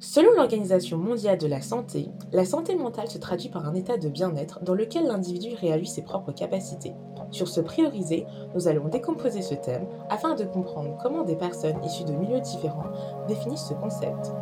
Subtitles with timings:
[0.00, 4.08] Selon l'Organisation mondiale de la santé, la santé mentale se traduit par un état de
[4.08, 6.94] bien-être dans lequel l'individu réalise ses propres capacités.
[7.32, 8.24] Sur ce priorisé,
[8.54, 12.92] nous allons décomposer ce thème afin de comprendre comment des personnes issues de milieux différents
[13.26, 14.32] définissent ce concept.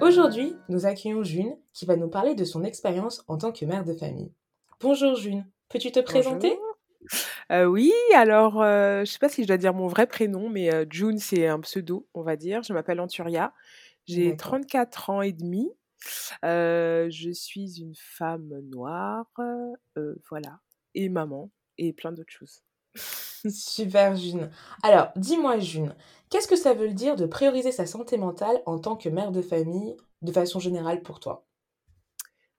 [0.00, 3.84] Aujourd'hui, nous accueillons June qui va nous parler de son expérience en tant que mère
[3.84, 4.32] de famille.
[4.80, 6.58] Bonjour June, peux-tu te présenter?
[7.52, 10.48] Euh, oui, alors euh, je ne sais pas si je dois dire mon vrai prénom,
[10.48, 12.62] mais euh, June c'est un pseudo, on va dire.
[12.62, 13.52] Je m'appelle Anturia,
[14.06, 15.70] j'ai 34 ans et demi.
[16.42, 19.26] je suis une femme noire,
[20.28, 20.60] voilà,
[20.94, 22.62] et maman, et plein d'autres choses.
[23.50, 24.50] Super June.
[24.82, 25.94] Alors, dis-moi June,
[26.34, 29.40] qu'est-ce que ça veut dire de prioriser sa santé mentale en tant que mère de
[29.40, 31.46] famille de façon générale pour toi?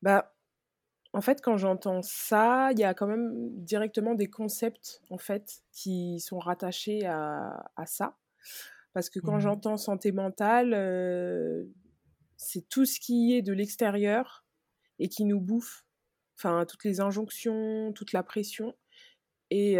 [0.01, 0.33] Bah,
[1.11, 3.33] en fait, quand j'entends ça, il y a quand même
[3.65, 8.15] directement des concepts en fait qui sont rattachés à, ça.
[8.93, 11.65] Parce que quand mmh j'entends santé mentale, euh,
[12.37, 14.45] c'est tout ce qui est de l'extérieur
[14.99, 15.85] et qui nous bouffe.
[16.37, 18.73] Enfin, toutes les injonctions, toute la pression.
[19.51, 19.77] Et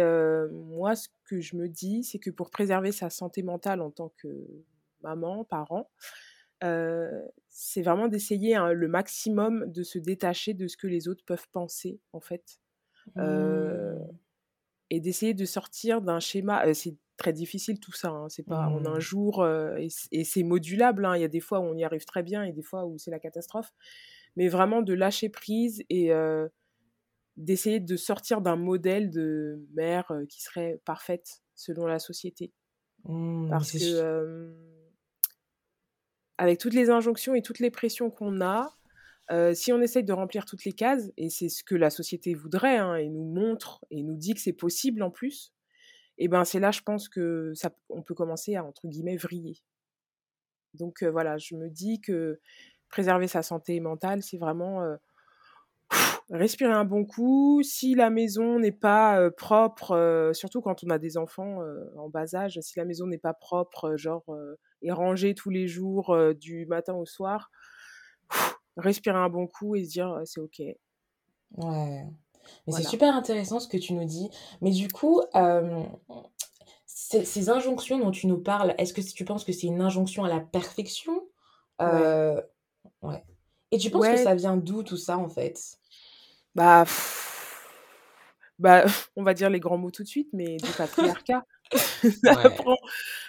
[0.52, 4.12] moi, ce que je me dis, c'est que pour préserver sa santé mentale en tant
[4.16, 4.46] que
[5.02, 5.90] maman, parent,
[7.48, 11.48] c'est vraiment d'essayer hein, le maximum de se détacher de ce que les autres peuvent
[11.52, 12.60] penser, en fait.
[13.16, 13.98] Mmh.
[14.90, 16.72] Et d'essayer de sortir d'un schéma.
[16.74, 19.00] c'est très difficile tout ça, hein, c'est pas en un mmh.
[19.00, 19.46] jour,
[19.78, 21.04] et, c'est modulable.
[21.04, 22.86] Hein, il y a des fois où on y arrive très bien et des fois
[22.86, 23.72] où c'est la catastrophe.
[24.36, 26.12] Mais vraiment de lâcher prise et
[27.36, 32.52] d'essayer de sortir d'un modèle de mère qui serait parfaite selon la société.
[33.04, 34.54] Mmh, Parce que
[36.38, 38.76] avec toutes les injonctions et toutes les pressions qu'on a,
[39.54, 42.76] si on essaye de remplir toutes les cases, et c'est ce que la société voudrait,
[42.76, 45.54] hein, et nous montre, et nous dit que c'est possible en plus,
[46.18, 49.16] et eh ben c'est là, je pense que ça, on peut commencer à, entre guillemets,
[49.16, 49.58] vriller.
[50.72, 52.40] Donc voilà, je me dis que
[52.88, 54.82] préserver sa santé mentale, c'est vraiment
[56.30, 57.62] respirer un bon coup.
[57.62, 61.58] Si la maison n'est pas propre, surtout quand on a des enfants
[61.96, 64.24] en bas âge, si la maison n'est pas propre, genre
[64.82, 67.50] et rangée tous les jours du matin au soir,
[68.76, 70.60] respirer un bon coup et se dire c'est ok.
[71.56, 72.04] Ouais.
[72.66, 74.30] Mais c'est super intéressant ce que tu nous dis.
[74.60, 75.22] Mais du coup,
[76.86, 80.28] ces, injonctions dont tu nous parles, est-ce que tu penses que c'est une injonction à
[80.28, 81.22] la perfection?
[81.80, 83.22] Ouais.
[83.76, 85.60] Et tu penses que ça vient d'où tout ça en fait?
[86.54, 86.84] Bah,
[88.58, 91.44] bah, on va dire les grands mots tout de suite, mais du patriarcat.
[92.24, 92.76] ça, prend,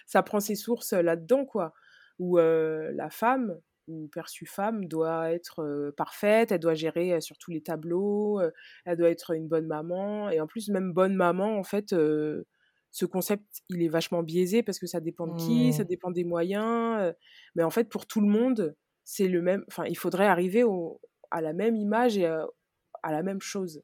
[0.05, 1.73] ça, prend, ses sources là-dedans, quoi.
[2.19, 3.59] Où la femme,
[3.89, 8.39] ou perçue femme, doit être parfaite, elle doit gérer sur tous les tableaux,
[8.85, 10.29] elle doit être une bonne maman.
[10.29, 14.79] Et en plus, même bonne maman, en fait, ce concept, il est vachement biaisé parce
[14.79, 15.87] que ça dépend de qui, ça mmh.
[15.87, 17.13] dépend des moyens.
[17.55, 18.73] mais en fait, pour tout le monde,
[19.09, 19.63] c'est le même.
[19.69, 20.99] Enfin, il faudrait arriver au,
[21.31, 23.81] à la même image et à la même chose.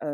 [0.00, 0.08] Il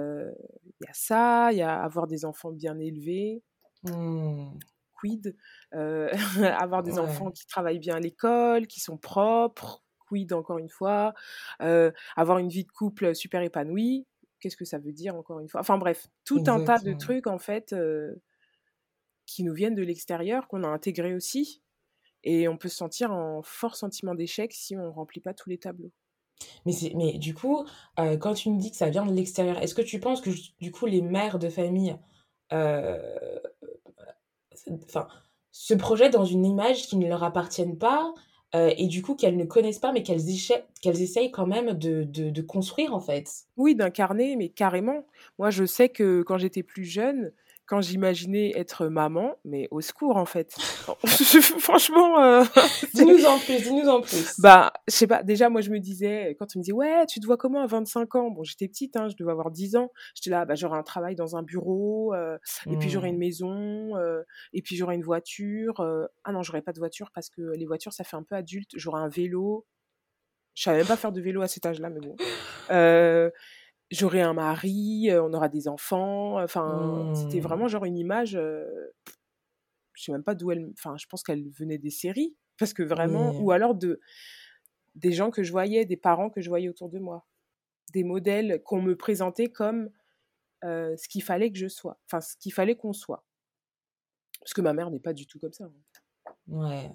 [0.84, 3.40] y a ça, il y a avoir des enfants bien élevés,
[3.84, 4.58] mmh.
[4.94, 5.36] quid,
[5.72, 11.14] avoir des enfants qui travaillent bien à l'école, qui sont propres, quid encore une fois,
[11.60, 14.08] avoir une vie de couple super épanouie,
[14.40, 15.60] qu'est-ce que ça veut dire encore une fois?
[15.60, 17.72] Enfin bref, tout un tas de trucs en fait
[19.26, 21.62] qui nous viennent de l'extérieur, qu'on a intégré aussi,
[22.24, 25.50] et on peut se sentir en fort sentiment d'échec si on ne remplit pas tous
[25.50, 25.92] les tableaux.
[26.66, 27.64] Mais, mais du coup,
[27.98, 30.30] euh, quand tu me dis que ça vient de l'extérieur, est-ce que tu penses que
[30.60, 31.96] du coup les mères de famille
[32.52, 33.38] euh,
[34.84, 35.08] enfin,
[35.50, 38.12] se projettent dans une image qui ne leur appartienne pas
[38.54, 40.20] euh, et du coup qu'elles ne connaissent pas mais qu'elles
[40.82, 43.44] qu'elles essayent quand même de, de, de construire en fait?
[43.56, 45.06] Oui, d'incarner, mais carrément.
[45.38, 47.32] Moi, je sais que quand j'étais plus jeune,
[47.66, 50.52] quand j'imaginais être maman, mais au secours en fait.
[51.58, 52.22] Franchement.
[52.22, 52.44] Euh,
[52.94, 54.40] dis-nous en plus, dis-nous en plus.
[54.40, 57.20] Bah, je sais pas, déjà moi je me disais, quand tu me disais, ouais, tu
[57.20, 58.30] te vois comment à 25 ans?
[58.30, 59.90] Bon, j'étais petite, hein, je devais avoir 10 ans.
[60.14, 62.36] J'étais là, bah, j'aurai un travail dans un bureau, euh,
[62.70, 63.18] et puis j'aurai une mmh.
[63.18, 64.22] maison, euh,
[64.52, 65.84] et puis j'aurai une voiture.
[66.24, 68.70] Ah non, j'aurai pas de voiture parce que les voitures ça fait un peu adulte.
[68.74, 69.66] J'aurai un vélo.
[70.54, 72.16] Je savais même pas faire de vélo à cet âge-là, mais bon
[73.92, 76.42] j'aurai un mari, on aura des enfants.
[76.42, 77.42] Enfin, c'était mmh.
[77.42, 78.32] vraiment genre une image.
[78.32, 80.70] je sais même pas d'où elle.
[80.72, 84.00] Enfin, je pense qu'elle venait des séries, parce que vraiment, ou alors de
[84.94, 87.26] des gens que je voyais, des parents que je voyais autour de moi,
[87.94, 89.90] des modèles qu'on me présentait comme
[90.62, 93.24] ce qu'il fallait que je sois, enfin ce qu'il fallait qu'on soit.
[94.40, 95.64] Parce que ma mère n'est pas du tout comme ça.
[95.64, 95.72] Hein.
[96.48, 96.90] Ouais.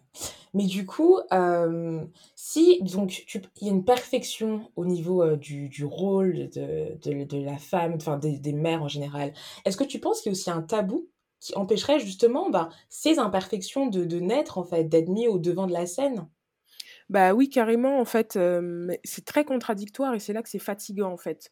[0.54, 3.26] Mais du coup, hem, si donc
[3.62, 7.58] il y a une perfection au niveau, heu, du du rôle de de de la
[7.58, 9.34] femme, enfin des des mères en général.
[9.66, 11.10] Est-ce que tu penses qu'il y a aussi un tabou
[11.40, 15.68] qui empêcherait justement, ben, ces imperfections de de naître en fait, d'être mis au devant
[15.68, 16.28] de la scène?
[17.10, 21.12] Bah oui, carrément, en fait, hem, c'est très contradictoire et c'est là que c'est fatigant,
[21.12, 21.52] en fait.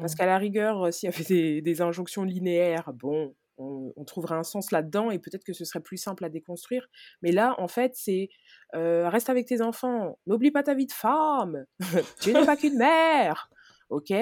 [0.00, 0.16] Parce Mmh.
[0.16, 4.44] qu'à la rigueur, s'il y avait des des injonctions linéaires, bon, on on trouverait un
[4.44, 6.88] sens là-dedans et peut-être que ce serait plus simple à déconstruire.
[7.22, 8.28] Mais là, en fait, c'est,
[8.74, 11.66] heu: «Reste avec tes enfants, n'oublie pas ta vie de femme,
[12.20, 13.50] tu n'es pas qu'une mère,
[13.90, 14.12] OK?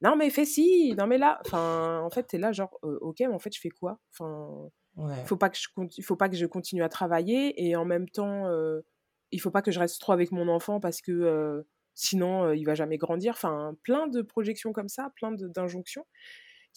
[0.00, 2.98] Non mais fais ci, non mais là» enfin, en fait, tu es là genre: «Heu,
[3.02, 5.28] OK, mais en fait, je fais quoi?» enfin, il Ouais.
[5.28, 8.08] faut pas que je il faut pas que je continue à travailler et en même
[8.08, 8.84] temps, heu,
[9.32, 12.64] il faut pas que je reste trop avec mon enfant parce que, heu, sinon, il
[12.64, 13.32] va jamais grandir.
[13.34, 16.06] Enfin, plein de projections comme ça, plein d'injonctions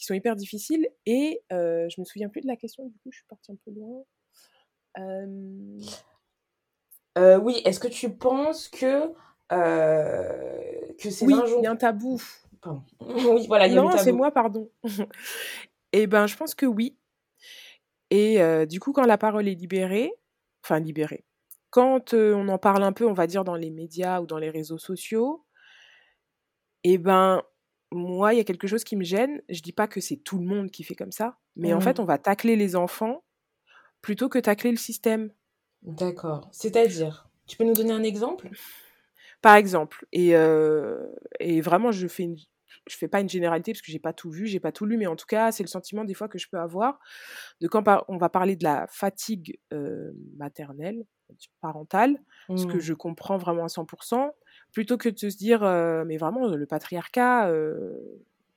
[0.01, 3.11] qui sont hyper difficiles et heu, je me souviens plus de la question, du coup,
[3.11, 4.03] je suis partie un peu loin.
[7.15, 9.13] Heu, oui, est-ce que tu penses que,
[9.51, 12.21] heu, que ces oui, il y a injonctions un tabou.
[12.61, 12.83] pardon.
[12.99, 14.17] Oui, voilà, il y a Non, c'est tabou.
[14.17, 14.71] moi, pardon.
[15.93, 16.97] Et ben, je pense que oui
[18.13, 20.11] et du coup, quand la parole est libérée,
[20.65, 21.23] enfin libérée,
[21.69, 24.49] quand, on en parle un peu, on va dire, dans les médias ou dans les
[24.49, 25.45] réseaux sociaux
[26.83, 27.41] et ben,
[27.91, 29.41] moi, il y a quelque chose qui me gêne.
[29.49, 31.99] Je dis pas que c'est tout le monde qui fait comme ça, mais en fait,
[31.99, 32.01] Mmh.
[32.01, 33.23] on va tacler les enfants
[34.01, 35.31] plutôt que tacler le système.
[35.83, 36.47] D'accord.
[36.51, 37.29] C'est-à-dire?
[37.45, 38.49] Tu peux nous donner un exemple?
[39.41, 42.37] Par exemple et heu et vraiment je fais une
[42.87, 44.97] je fais pas une généralité parce que j'ai pas tout vu, j'ai pas tout lu,
[44.97, 46.99] mais en tout cas, c'est le sentiment des fois que je peux avoir
[47.61, 51.05] de quand on va parler de la fatigue, heu, maternelle,
[51.61, 52.17] parentale,
[52.55, 52.81] ce que Mmh.
[52.81, 53.85] je comprends vraiment à 100
[54.71, 55.61] plutôt que de se dire,
[56.05, 57.51] «Mais vraiment, le patriarcat,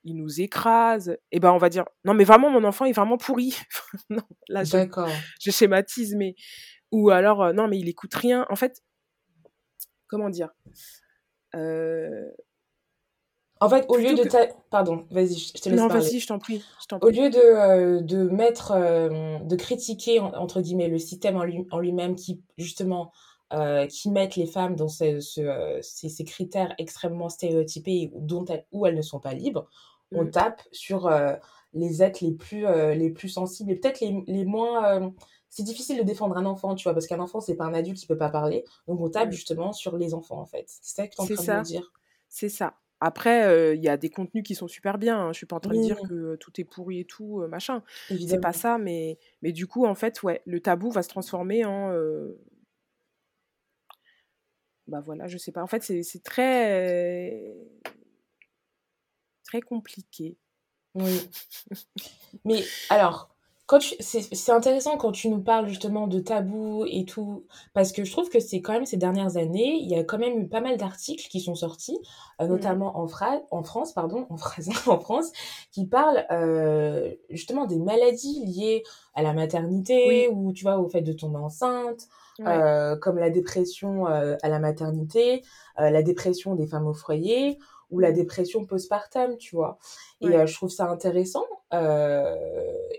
[0.04, 3.16] il nous écrase» et ben, on va dire: «Non, mais vraiment mon enfant est vraiment
[3.16, 3.56] pourri».
[4.10, 5.08] Non, là je D'accord.
[5.40, 6.34] je schématise, mais
[6.92, 8.46] ou alors, «Non, mais il écoute rien».
[8.50, 8.82] En fait,
[10.06, 10.50] comment dire?
[13.60, 16.02] En fait, au lieu de que ta pardon, vas-y, je te laisse non, parler.
[16.02, 16.62] vas-y, je t'en prie,
[17.00, 22.14] Au lieu de, mettre, de critiquer en entre guillemets «le système en lui en lui-même»
[22.14, 23.10] qui justement,
[23.54, 28.44] heu, qui mettent les femmes dans ce ce, heu, ces ces critères extrêmement stéréotypés dont
[28.46, 29.68] elles où elles ne sont pas libres,
[30.12, 31.36] on Mmh, tape sur, heu,
[31.72, 35.12] les êtres les plus, les plus sensibles et peut-être les les moins,
[35.48, 36.92] c'est difficile de défendre un enfant, tu vois?
[36.94, 39.32] Parce qu'un enfant, c'est pas un adulte, il peut pas parler, donc on tape mmh.
[39.32, 40.64] justement sur les enfants, en fait.
[40.68, 41.92] C'est ça que tu es en train de me dire?
[42.28, 42.80] c'est ça.
[43.00, 45.32] Après, il y a des contenus qui sont super bien, hein.
[45.32, 47.82] Je suis pas en train de dire que tout est pourri et tout, machin.
[48.24, 51.64] C'est pas ça, mais mais du coup, en fait, ouais, le tabou va se transformer
[51.64, 51.90] en,
[54.86, 55.62] bah, voilà, je sais pas.
[55.62, 57.54] En fait, c'est très
[59.44, 60.36] très compliqué.
[60.94, 61.28] Oui.
[62.44, 63.33] Mais alors,
[63.66, 67.92] quand tu c'est c'est intéressant quand tu nous parles justement de tabous et tout, parce
[67.92, 70.38] que je trouve que c'est quand même ces dernières années, il y a quand même
[70.38, 71.98] eu pas mal d'articles qui sont sortis,
[72.42, 75.32] heu, Mmh notamment en fra en France, pardon, en France, en France,
[75.72, 78.82] qui parlent, heu, justement des maladies liées
[79.14, 82.06] à la maternité Oui, ou tu vois, au fait de tomber enceinte,
[82.38, 82.64] ouais.
[82.64, 85.42] heu, comme la dépression, heu, à la maternité,
[85.80, 87.58] heu, la dépression des femmes au foyer
[87.90, 89.78] ou la dépression postpartum, tu vois?
[90.20, 91.44] Et Ouais, je trouve ça intéressant
[91.82, 92.36] Heu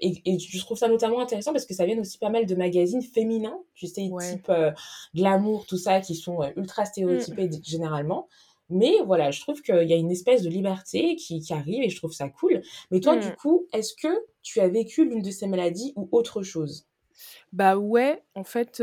[0.01, 2.55] et et je trouve ça notamment intéressant parce que ça vient aussi pas mal de
[2.55, 4.39] magazines féminins, tu sais, ouais.
[4.39, 4.71] type, heu,
[5.15, 8.27] glamour, tout ça, qui sont, heu, ultra stéréotypés d généralement.
[8.69, 11.89] Mais voilà, je trouve qu'il y a une espèce de liberté qui qui arrive et
[11.89, 12.61] je trouve ça cool.
[12.91, 13.35] Mais toi, du Mmh.
[13.35, 14.07] coup, est-ce que
[14.43, 16.85] tu as vécu l'une de ces maladies ou autre chose?
[17.53, 18.81] Bah, ouais, en fait,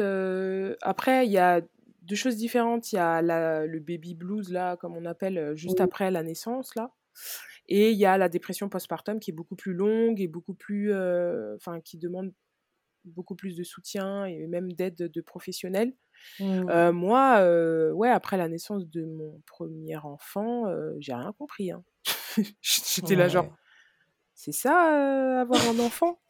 [0.82, 1.61] après il y a
[2.02, 2.92] 2 choses différentes.
[2.92, 5.80] Il y a la le baby blues là, comme on appelle, juste Oui.
[5.80, 6.92] après la naissance là
[7.75, 10.93] et il y a la dépression postpartum qui est beaucoup plus longue et beaucoup plus,
[10.93, 12.35] heu, enfin qui demande
[13.07, 15.95] beaucoup plus de soutien et même d'aide de professionnels.
[16.38, 16.69] Mmh.
[16.71, 20.67] Heu, moi, heu, ouais, après la naissance de mon premier enfant,
[21.00, 21.83] j'ai rien compris, hein.
[22.61, 23.57] J'étais là genre.
[24.35, 26.21] «C'est ça, avoir un enfant?»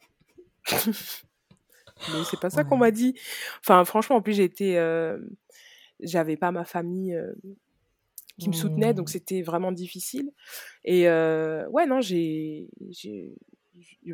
[2.09, 3.19] Mais c'est pas ça qu'on m'a dit.
[3.59, 4.79] Enfin franchement, en plus j'étais,
[5.99, 7.17] j'avais pas ma famille,
[8.39, 9.11] qui me soutenait, donc Mmh.
[9.11, 10.31] c'était vraiment difficile
[10.85, 12.69] et heu, ouais, non, j'ai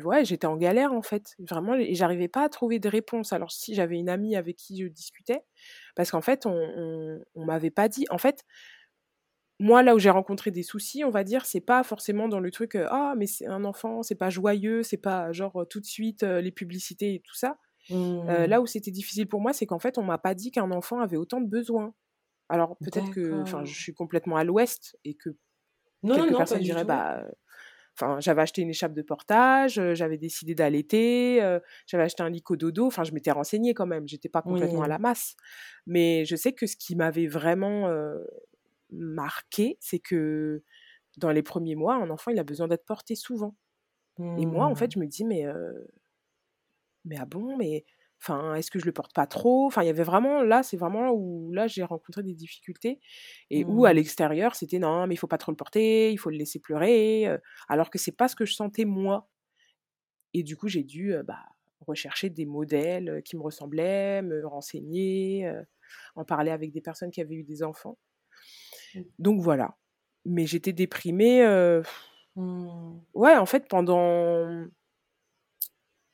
[0.04, 3.32] ouais, j'étais en galère, en fait, vraiment et j'arrivais pas à trouver de réponse.
[3.32, 5.42] Alors si, j'avais une amie avec qui je discutais
[5.96, 8.44] parce qu'en fait, on on on m'avait pas dit en fait,
[9.58, 12.50] moi, là où j'ai rencontré des soucis, on va dire, c'est pas forcément dans le
[12.50, 15.80] truc, heu: «Ah mais c'est un enfant, c'est pas joyeux», c'est pas genre, heu, tout
[15.80, 17.58] de suite, les publicités et tout ça.
[17.88, 18.46] Mmh.
[18.46, 21.00] là où c'était difficile pour moi, c'est qu'en fait, on m'a pas dit qu'un enfant
[21.00, 21.94] avait autant de besoins.
[22.50, 25.30] Alors peut-être que enfin, je suis complètement à l'ouest et que
[26.02, 26.84] Non, non, quelques non, personnes diraient.
[26.84, 27.24] «Bah,
[27.96, 32.86] Enfin, j'avais acheté une échappe de portage, j'avais décidé d'allaiter, j'avais acheté un lit dodo.
[32.86, 34.08] Enfin, je m'étais renseignée quand même.
[34.08, 35.34] J'étais pas complètement à la masse.
[35.86, 37.92] Mais je sais que ce qui m'avait vraiment
[38.90, 40.62] marqué, c'est que
[41.18, 43.54] dans les premiers mois, un enfant, il a besoin d'être porté souvent.
[44.18, 44.92] Et moi, en fait, mmh.
[44.94, 45.44] je me dis, mais,
[47.04, 47.84] mais ah bon, mais
[48.22, 49.66] Enfin, est-ce que je le porte pas trop?
[49.66, 53.00] Enfin, il y avait vraiment là, c'est vraiment où là j'ai rencontré des difficultés
[53.48, 53.96] et où à mmh.
[53.96, 57.28] l'extérieur c'était non, mais il faut pas trop le porter, il faut le laisser pleurer,
[57.68, 59.30] alors que c'est pas ce que je sentais moi.
[60.34, 61.46] Et du coup, j'ai dû bah,
[61.86, 65.50] rechercher des modèles qui me ressemblaient, me renseigner,
[66.14, 67.96] en parler avec des personnes qui avaient eu des enfants.
[68.94, 69.00] Mmh.
[69.18, 69.76] Donc voilà.
[70.26, 71.42] Mais j'étais déprimée.
[72.36, 72.98] Mmh.
[73.14, 74.66] Ouais, en fait, pendant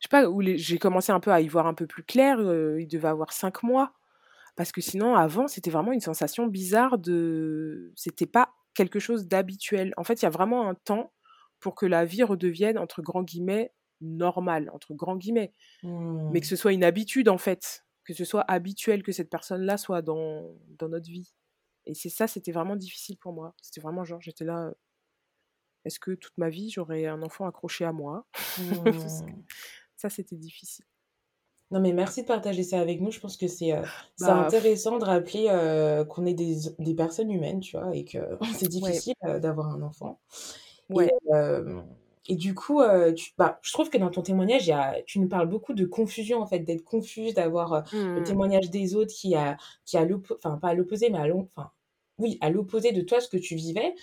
[0.07, 2.39] sais pas, où j'ai commencé un peu à y voir un peu plus clair,
[2.79, 3.93] il devait avoir cinq mois.
[4.57, 7.93] Parce que sinon, avant, c'était vraiment une sensation bizarre de.
[7.95, 9.93] C'était pas quelque chose d'habituel.
[9.99, 11.13] En fait, il y a vraiment un temps
[11.61, 15.53] pour que la vie redevienne, entre grands guillemets, normale, entre grands guillemets.
[15.83, 16.49] Mais que mmh.
[16.49, 17.85] ce soit une habitude, en fait.
[18.05, 21.35] Que ce soit habituel que cette personne-là soit dans, dans notre vie.
[21.85, 23.55] Et c'est ça, c'était vraiment difficile pour moi.
[23.61, 24.73] C'était vraiment genre, j'étais là.
[25.85, 28.27] Est-ce que toute ma vie, j'aurais un enfant accroché à moi?
[28.59, 29.45] Mmh.
[29.97, 30.85] Ça, c'était difficile.
[31.73, 33.11] Non, mais merci de partager ça avec nous.
[33.11, 33.83] Je pense que c'est euh,
[34.21, 38.19] bah, intéressant de rappeler euh, qu'on est des, des, personnes humaines, tu vois, et que
[38.57, 40.21] c'est difficile euh, d'avoir un enfant.
[40.88, 41.11] Ouais.
[41.35, 42.83] Et, et, du coup,
[43.17, 45.85] tu, bah, je trouve que dans ton témoignage, y a, tu nous parles beaucoup de
[45.87, 48.25] confusion, en fait, d'être confuse, d'avoir le mmh.
[48.25, 51.50] témoignage des autres qui a, qui a l'opposé, enfin, pas à l'opposé, mais à l'opposé,
[51.57, 51.71] enfin,
[52.19, 53.95] oui, à l'opposé de toi, ce que tu vivais.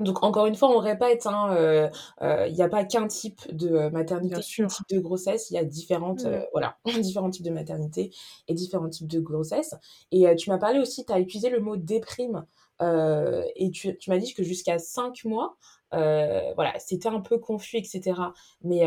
[0.00, 1.88] Donc encore une fois, on répète, il hein, euh,
[2.22, 5.58] euh, n'y a pas qu'un type de euh, maternité, qu'un type de grossesse, il y
[5.58, 6.46] a différentes, mmh.
[6.52, 8.10] voilà, différents types de maternité
[8.48, 9.74] et différents types de grossesse.
[10.10, 12.46] Et tu m'as parlé aussi, tu as utilisé le mot déprime
[12.82, 15.56] et tu, tu m'as dit que jusqu'à 5 mois,
[15.92, 18.14] voilà, c'était un peu confus, etc.
[18.62, 18.86] Mais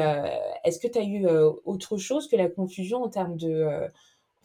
[0.64, 1.28] est-ce que tu as eu
[1.66, 3.88] autre chose que la confusion en termes de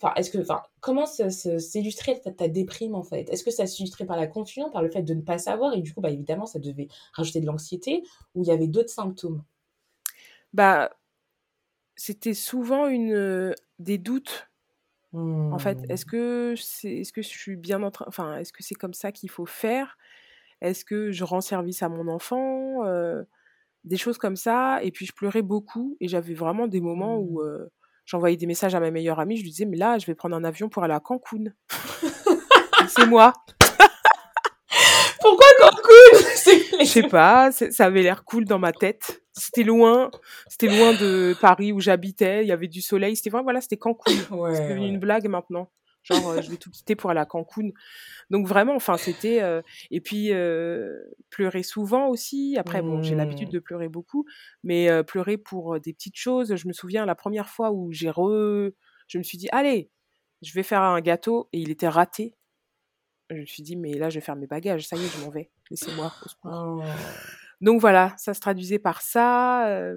[0.00, 3.28] Enfin, est-ce que, enfin, comment s'illustrait ta, ta, déprime en fait?
[3.30, 5.82] Est-ce que ça s'illustrait par la confusion, par le fait de ne pas savoir et
[5.82, 8.02] du coup, bah évidemment, ça devait rajouter de l'anxiété
[8.34, 9.42] ou il y avait d'autres symptômes?
[10.52, 10.90] Bah,
[11.96, 14.48] c'était souvent une des doutes.
[15.12, 16.10] En fait, est-ce mmh.
[16.10, 19.10] que c'est, est-ce que je suis bien en train, enfin, est-ce que c'est comme ça
[19.10, 19.96] qu'il faut faire?
[20.60, 22.84] Est-ce que je rends service à mon enfant
[23.84, 24.80] Des choses comme ça?
[24.82, 27.68] Et puis je pleurais beaucoup et j'avais vraiment des moments où mmh
[28.08, 30.34] j'envoyais des messages à ma meilleure amie, je lui disais, mais là, je vais prendre
[30.34, 31.44] un avion pour aller à Cancun.
[32.88, 33.34] c'est moi.
[35.20, 36.18] Pourquoi Cancun?
[36.80, 39.22] Je sais pas, ça avait l'air cool dans ma tête.
[39.32, 40.10] C'était loin,
[40.48, 43.76] c'était loin de Paris où j'habitais, il y avait du soleil, c'était vraiment, voilà, c'était
[43.76, 44.12] Cancun.
[44.54, 45.70] c'est devenu une blague maintenant.
[46.10, 47.70] Genre, euh, je vais tout quitter pour aller à Cancun.
[48.30, 49.42] Donc vraiment, enfin, c'était...
[49.42, 50.94] Euh, et puis, euh,
[51.30, 52.56] pleurer souvent aussi.
[52.58, 53.52] Après, bon, j'ai l'habitude mmh.
[53.52, 54.24] de pleurer beaucoup,
[54.62, 56.54] mais pleurer pour des petites choses.
[56.54, 58.70] Je me souviens la première fois où j'ai re...
[59.06, 59.90] Je me suis dit, allez,
[60.42, 62.34] je vais faire un gâteau, et il était raté.
[63.30, 65.24] Je me suis dit, mais là, je vais faire mes bagages, ça y est, je
[65.24, 65.50] m'en vais.
[65.70, 66.12] Laissez-moi.
[66.44, 66.82] Oh.
[67.60, 69.92] Donc voilà, ça se traduisait par ça.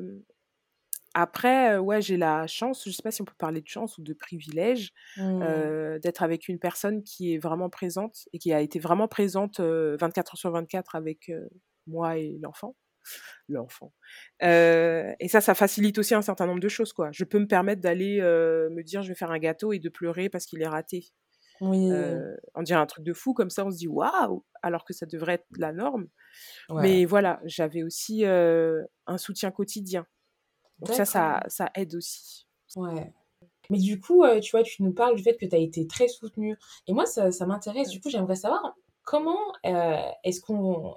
[1.13, 4.01] Après, ouais, j'ai la chance, je sais pas si on peut parler de chance ou
[4.01, 5.99] de privilège, mmh.
[5.99, 10.33] d'être avec une personne qui est vraiment présente et qui a été vraiment présente 24
[10.33, 11.31] heures sur 24 avec
[11.87, 12.75] moi et l'enfant.
[13.49, 13.93] L'enfant.
[14.41, 17.09] et ça, ça facilite aussi un certain nombre de choses, quoi.
[17.11, 20.29] Je peux me permettre d'aller me dire, je vais faire un gâteau et de pleurer
[20.29, 21.05] parce qu'il est raté.
[21.59, 21.91] Oui.
[22.55, 25.05] on dirait un truc de fou, comme ça, on se dit waouh, alors que ça
[25.05, 26.07] devrait être la norme.
[26.69, 30.05] Mais voilà, j'avais aussi un soutien quotidien.
[30.81, 32.47] Donc ça, ça, ça aide aussi.
[32.75, 33.13] Ouais.
[33.69, 35.87] Mais du coup, euh, tu vois, tu nous parles du fait que tu as été
[35.87, 36.57] très soutenue.
[36.87, 37.89] Et moi, ça, ça m'intéresse.
[37.89, 40.95] Du coup, j'aimerais savoir comment euh, est-ce qu'on...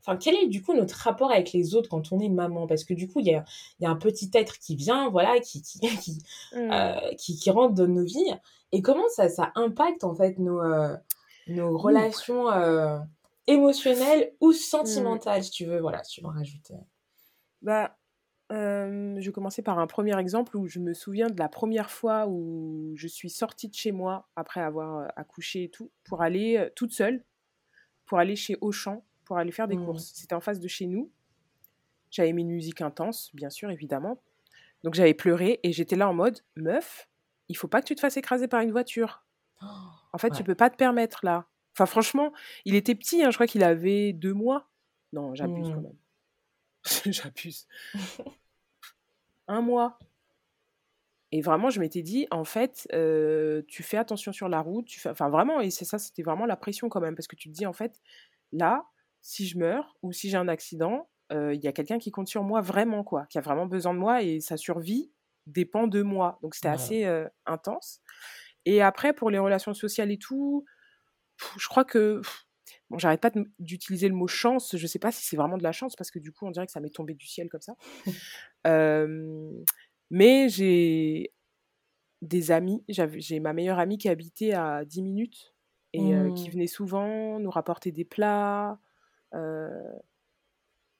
[0.00, 2.66] Enfin, quel est du coup notre rapport avec les autres quand on est maman?
[2.66, 3.44] Parce que du coup, il y a,
[3.80, 6.18] y a, un petit être qui vient, voilà, qui, qui, qui,
[6.52, 6.56] mmh.
[6.56, 8.34] euh, qui, qui, rentre dans nos vies.
[8.72, 10.60] Et comment ça, ça impacte en fait nos,
[11.48, 12.46] nos relations
[13.46, 14.54] émotionnelles ou mmh.
[14.54, 16.74] sentimentales, si tu veux, voilà, si tu veux en rajouter.
[17.62, 17.96] Bah,
[18.50, 22.26] je vais commencer par un premier exemple où je me souviens de la première fois
[22.28, 26.92] où je suis sortie de chez moi après avoir accouché et tout, pour aller toute
[26.92, 27.24] seule,
[28.06, 29.84] pour aller chez Auchan, pour aller faire des mmh.
[29.84, 30.12] courses.
[30.14, 31.10] C'était en face de chez nous.
[32.10, 34.22] J'avais mis une musique intense, bien sûr, évidemment.
[34.84, 37.08] Donc j'avais pleuré et j'étais là en mode, meuf,
[37.48, 39.24] il faut pas que tu te fasses écraser par une voiture.
[39.60, 41.46] en fait, tu peux pas te permettre là.
[41.74, 42.32] Enfin, franchement,
[42.64, 44.70] il était petit, hein, je crois qu'il avait deux mois.
[45.12, 45.82] Non, j'abuse quand mmh.
[45.82, 45.96] même.
[47.06, 47.66] j'abuse.
[49.48, 49.98] un mois.
[51.32, 54.86] Et vraiment, je m'étais dit, en fait, euh, tu fais attention sur la route.
[54.86, 55.10] Tu fais...
[55.10, 57.14] Enfin, vraiment, et c'est ça, c'était vraiment la pression quand même.
[57.14, 58.00] Parce que tu te dis, en fait,
[58.52, 58.84] là,
[59.20, 62.44] si je meurs ou si j'ai un accident, il y a quelqu'un qui compte sur
[62.44, 65.10] moi vraiment, quoi, qui a vraiment besoin de moi et sa survie
[65.46, 66.38] dépend de moi.
[66.40, 68.00] Donc c'était assez intense.
[68.64, 70.64] Et après, pour les relations sociales et tout,
[71.56, 72.20] je crois que
[72.90, 74.76] Bon, j'arrête pas d'utiliser le mot chance.
[74.76, 76.66] Je sais pas si c'est vraiment de la chance parce que du coup, on dirait
[76.66, 77.74] que ça m'est tombé du ciel comme ça.
[80.10, 81.32] mais j'ai
[82.22, 82.84] des amis.
[82.88, 85.54] J'ai ma meilleure amie qui habitait à 10 minutes
[85.92, 86.52] et qui mmh.
[86.52, 88.78] venait souvent nous rapporter des plats.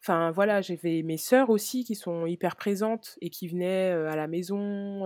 [0.03, 4.27] Enfin, voilà, j'avais mes sœurs aussi qui sont hyper présentes et qui venaient à la
[4.27, 5.05] maison.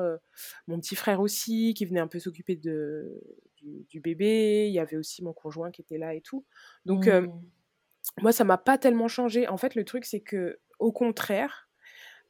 [0.66, 3.20] mon petit frère aussi qui venait un peu s'occuper de,
[3.88, 6.44] du, bébé, il y avait aussi mon conjoint qui était là et tout.
[6.84, 7.28] Donc, mmh.
[8.20, 9.48] moi, ça m'a pas tellement changé.
[9.48, 11.68] En fait, le truc, c'est que, au contraire,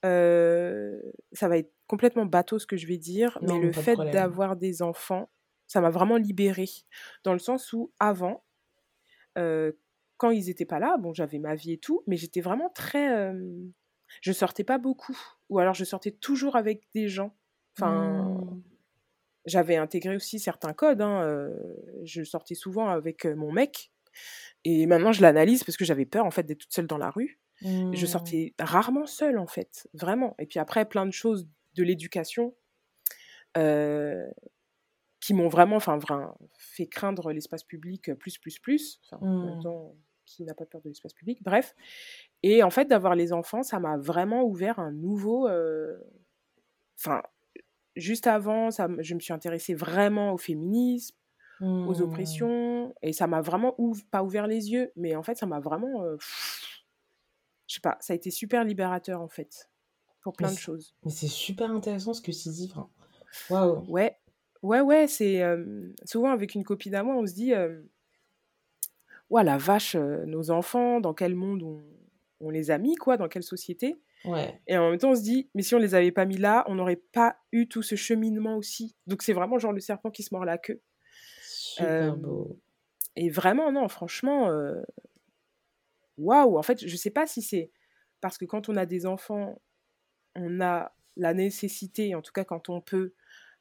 [0.02, 4.82] ça va être complètement bateau ce que je vais dire, mais le fait d'avoir des
[4.82, 5.30] enfants,
[5.66, 6.70] ça m'a vraiment libérée.
[7.25, 8.44] Dans le sens où, avant,
[9.35, 13.32] quand ils étaient pas là, bon, j'avais ma vie et tout, mais j'étais vraiment très.
[14.20, 15.18] je sortais pas beaucoup.
[15.49, 17.37] Ou alors, je sortais toujours avec des gens.
[17.76, 18.25] Enfin.
[18.25, 18.62] Mmh.
[19.47, 21.00] J'avais intégré aussi certains codes.
[21.00, 21.50] Hein,
[22.04, 23.90] je sortais souvent avec mon mec.
[24.64, 27.11] Et maintenant, je l'analyse parce que j'avais peur, en fait, d'être toute seule dans la
[27.11, 27.40] rue.
[27.62, 28.06] Je mmh.
[28.06, 29.88] sortais rarement seule, en fait.
[29.94, 30.35] Vraiment.
[30.38, 32.54] Et puis après, plein de choses de l'éducation
[33.54, 35.99] qui m'ont vraiment, enfin,
[36.59, 39.00] fait craindre l'espace public plus, plus, plus.
[39.04, 39.92] Enfin, mmh.
[40.26, 41.42] qui n'a pas peur de l'espace public.
[41.42, 41.75] Bref.
[42.42, 45.49] Et en fait, d'avoir les enfants, ça m'a vraiment ouvert un nouveau...
[46.99, 47.23] Enfin,
[48.00, 51.16] juste avant, ça, je me suis intéressée vraiment au féminisme,
[51.61, 52.02] aux mmh.
[52.02, 53.76] oppressions, et ça m'a vraiment
[54.11, 56.02] pas ouvert les yeux, mais en fait, ça m'a vraiment,
[57.66, 59.71] je sais pas, ça a été super libérateur en fait,
[60.23, 60.95] pour plein de choses.
[61.04, 62.73] Mais c'est super intéressant ce que tu dis,
[63.50, 63.85] waouh.
[63.88, 64.16] Ouais,
[64.62, 65.42] ouais, ouais, c'est
[66.04, 67.52] souvent avec une copine à moi, on se dit,
[69.28, 71.83] ouais, la vache, nos enfants, dans quel monde on,
[72.40, 74.00] on les a mis, quoi, dans quelle société?
[74.66, 76.64] Et en même temps, on se dit, mais si on les avait pas mis là,
[76.68, 78.94] on n'aurait pas eu tout ce cheminement aussi.
[79.06, 80.82] Donc c'est vraiment genre le serpent qui se mord la queue.
[81.42, 82.58] Super beau.
[83.16, 84.50] Et vraiment, non, franchement,
[86.18, 86.58] waouh.
[86.58, 87.70] En fait, je sais pas si c'est
[88.20, 89.60] parce que quand on a des enfants,
[90.34, 93.14] on a la nécessité, en tout cas quand on peut,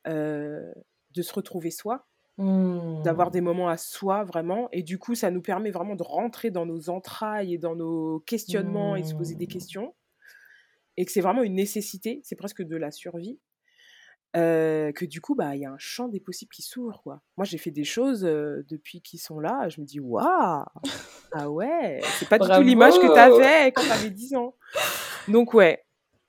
[0.06, 2.06] de se retrouver soi.
[2.38, 6.52] d'avoir des moments à soi vraiment et du coup ça nous permet vraiment de rentrer
[6.52, 9.50] dans nos entrailles et dans nos questionnements et de se poser des mmh.
[9.50, 9.94] questions
[11.00, 13.40] et que c'est vraiment une nécessité, c'est presque de la survie,
[14.34, 17.22] que du coup, bah, il y a un champ des possibles qui s'ouvre, quoi.
[17.38, 20.66] Moi, j'ai fait des choses depuis qu'ils sont là, je me dis, waouh,
[21.32, 24.56] ah ouais, c'est pas du tout l'image que tu avais quand tu avais 10 ans.
[25.30, 25.86] Donc, ouais,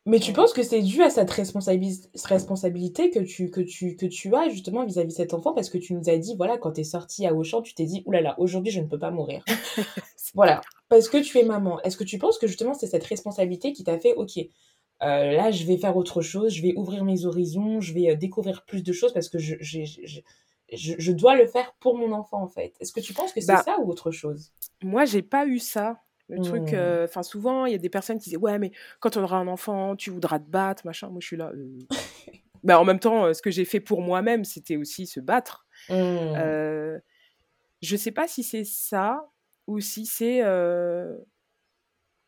[0.06, 4.34] mais tu penses que c'est dû à cette responsabilité que tu, que tu, que tu
[4.34, 5.52] as justement vis-à-vis de cet enfant?
[5.52, 7.84] Parce que tu nous as dit, voilà, quand tu es sortie à Auchan, tu t'es
[7.84, 9.44] dit, oulala, aujourd'hui je ne peux pas mourir.
[10.34, 11.80] Voilà, parce que tu es maman.
[11.82, 15.50] Est-ce que tu penses que justement c'est cette responsabilité qui t'a fait, ok, euh, là
[15.50, 18.82] je vais faire autre chose, je vais ouvrir mes horizons, je vais euh, découvrir plus
[18.82, 22.74] de choses parce que je, je, dois le faire pour mon enfant en fait.
[22.80, 24.52] Est-ce que tu penses que c'est bah, ça ou autre chose?
[24.82, 26.00] Moi j'ai pas eu ça.
[26.28, 26.74] Le truc, mmh.
[26.74, 29.38] euh, enfin, souvent, il y a des personnes qui disent Ouais, mais quand on aura
[29.38, 31.08] un enfant, tu voudras te battre, machin.
[31.08, 31.50] Moi, je suis là.
[31.52, 31.78] Euh.
[32.62, 35.66] bah, en même temps, ce que j'ai fait pour moi-même, c'était aussi se battre.
[35.88, 37.00] Mmh.
[37.82, 39.29] Je sais pas si c'est ça
[39.70, 40.42] ou si c'est.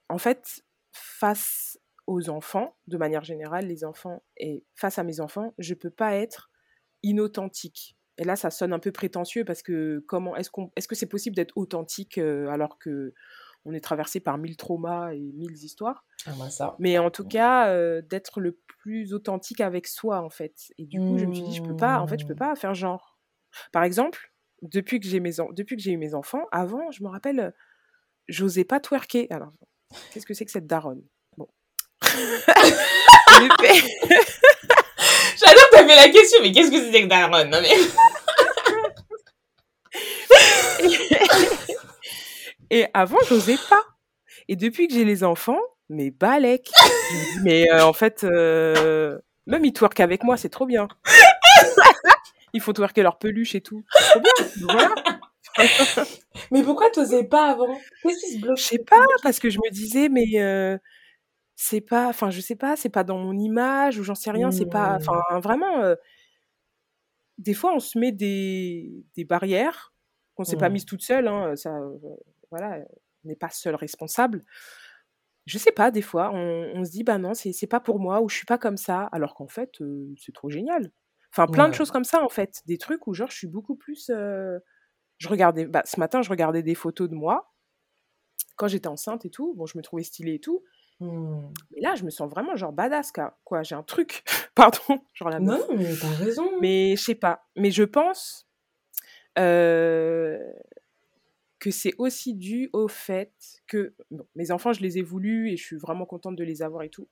[0.09, 5.55] En fait, face aux enfants, de manière générale, les enfants, et face à mes enfants,
[5.59, 6.51] je peux pas être
[7.03, 7.97] inauthentique.
[8.19, 11.07] Et là, ça sonne un peu prétentieux parce que comment est-ce qu'on est-ce que c'est
[11.07, 13.15] possible d'être authentique alors que
[13.65, 16.05] on est traversé par mille traumas et mille histoires?
[16.27, 16.77] Ah, bah, ça.
[16.79, 20.73] Mais en tout cas, euh, d'être le plus authentique avec soi, en fait.
[20.79, 22.39] Et du coup, je me suis dit, je peux pas, en fait, je peux mmh.
[22.39, 23.19] pas faire genre.
[23.71, 24.32] Par exemple,
[24.63, 27.55] depuis que j'ai mes depuis que j'ai eu mes enfants, avant, je me rappelle,
[28.29, 29.27] j'osais pas twerker.
[29.31, 29.53] Alors,
[30.13, 31.03] qu'est-ce que c'est que cette daronne?
[31.37, 31.49] Bon.
[35.37, 37.51] J'adore, t'as fait la question, mais qu'est-ce que c'est que daronne?
[37.51, 37.71] Non, mais...
[42.71, 43.83] Et avant, j'osais pas.
[44.49, 46.71] Et depuis que j'ai les enfants, mais balèque.
[47.43, 50.89] mais euh, en fait, euh, même ils twerkent avec moi, c'est trop bien.
[52.53, 53.85] Ils font twerker leur peluche et tout.
[53.91, 54.95] Trop bien.
[56.51, 57.79] mais pourquoi t'osais pas avant?
[58.03, 58.57] Qu'est-ce qui se bloque?
[58.59, 60.79] Je sais pas, parce que je me disais, mais euh,
[61.57, 64.51] c'est pas, enfin, je sais pas, c'est pas dans mon image ou j'en sais rien,
[64.51, 65.03] c'est pas, mmh.
[65.03, 65.95] enfin, vraiment.
[67.39, 69.93] des fois, on se met des, des barrières
[70.35, 70.73] qu'on s'est pas mmh.
[70.73, 71.29] mise toute seule.
[71.29, 71.79] Hein, ça,
[72.51, 72.79] voilà,
[73.25, 74.45] n'est pas seul responsable.
[75.47, 78.29] Je sais pas, des fois, on, se dit, bah non, c'est pas pour moi, ou
[78.29, 79.83] je suis pas comme ça, alors qu'en fait,
[80.17, 80.93] c'est trop génial.
[81.33, 82.61] Enfin, plein de choses comme ça, en fait.
[82.67, 84.07] Des trucs où, genre, je suis beaucoup plus.
[84.09, 87.53] je regardais, bah, ce matin, je regardais des photos de moi,
[88.57, 90.63] quand j'étais enceinte et tout, bon, je me trouvais stylée et tout.
[91.01, 91.53] Mmh.
[91.73, 93.39] Mais là, je me sens vraiment genre badass, quoi.
[93.45, 94.23] quoi j'ai un truc.
[94.55, 95.67] Pardon, genre la Non, meuf.
[95.77, 96.61] mais t'as raison.
[96.61, 97.47] Mais je sais pas.
[97.57, 98.47] Mais je pense
[99.39, 100.39] euh,
[101.59, 103.33] que c'est aussi dû au fait
[103.67, 106.63] que bon, mes enfants, je les ai voulus et je suis vraiment contente de les
[106.63, 107.09] avoir et tout.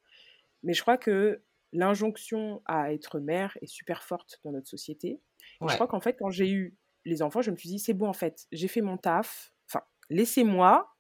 [0.63, 5.21] Mais je crois que l'injonction à être mère est super forte dans notre société.
[5.65, 7.95] Et je crois qu'en fait, quand j'ai eu les enfants, je me suis dit, c'est
[7.95, 9.53] bon, en fait, j'ai fait mon taf.
[9.69, 10.95] Enfin, laissez-moi,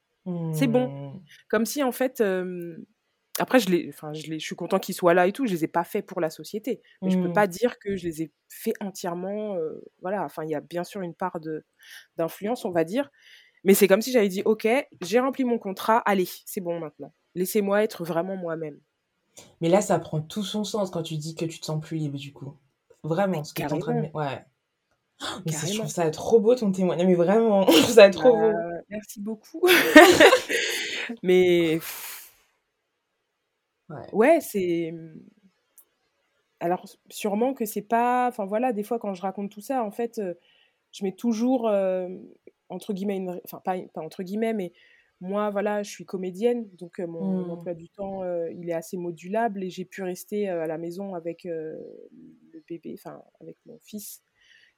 [0.52, 0.92] c'est bon.
[1.14, 1.24] Mmh.
[1.48, 2.76] Comme si, en fait, euh,
[3.38, 5.52] après, je, les, enfin, je, les, je suis content qu'ils soient là et tout, je
[5.52, 6.82] les ai pas faits pour la société.
[7.04, 7.32] Mais je peux Mmh.
[7.32, 9.56] pas dire que je les ai faits entièrement.
[9.56, 11.64] euh, voilà, enfin, il y a bien sûr une part de-
[12.16, 13.10] d'influence, on va dire.
[13.64, 14.68] Mais c'est comme si j'avais dit, OK,
[15.02, 17.14] j'ai rempli mon contrat, allez, c'est bon maintenant.
[17.34, 18.80] Laissez-moi être vraiment moi-même.
[19.60, 21.96] Mais là, ça prend tout son sens quand tu dis que tu te sens plus
[21.98, 22.56] libre, du coup.
[23.02, 24.08] Vraiment, ce que tu es en train de...
[24.14, 24.44] Ouais.
[25.46, 27.06] Mais c'est- je trouve ça trop beau, ton témoignage.
[27.06, 28.52] Mais vraiment, je trouve ça trop beau.
[28.90, 29.62] Merci beaucoup.
[31.22, 31.80] Mais
[33.88, 34.06] Ouais.
[34.12, 34.92] ouais, c'est.
[36.60, 38.28] Alors, sûrement que c'est pas.
[38.28, 40.34] Enfin, voilà, des fois, quand je raconte tout ça, en fait, euh,
[40.92, 42.08] je mets toujours, euh,
[42.68, 43.40] entre guillemets, une...
[43.44, 44.72] enfin, pas, pas entre guillemets, mais
[45.20, 47.50] moi, voilà, je suis comédienne, donc euh, mon, mon Mmh.
[47.50, 50.78] emploi du temps, euh, il est assez modulable et j'ai pu rester euh, à la
[50.78, 54.22] maison avec le bébé, enfin, avec mon fils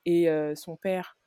[0.06, 1.18] et son père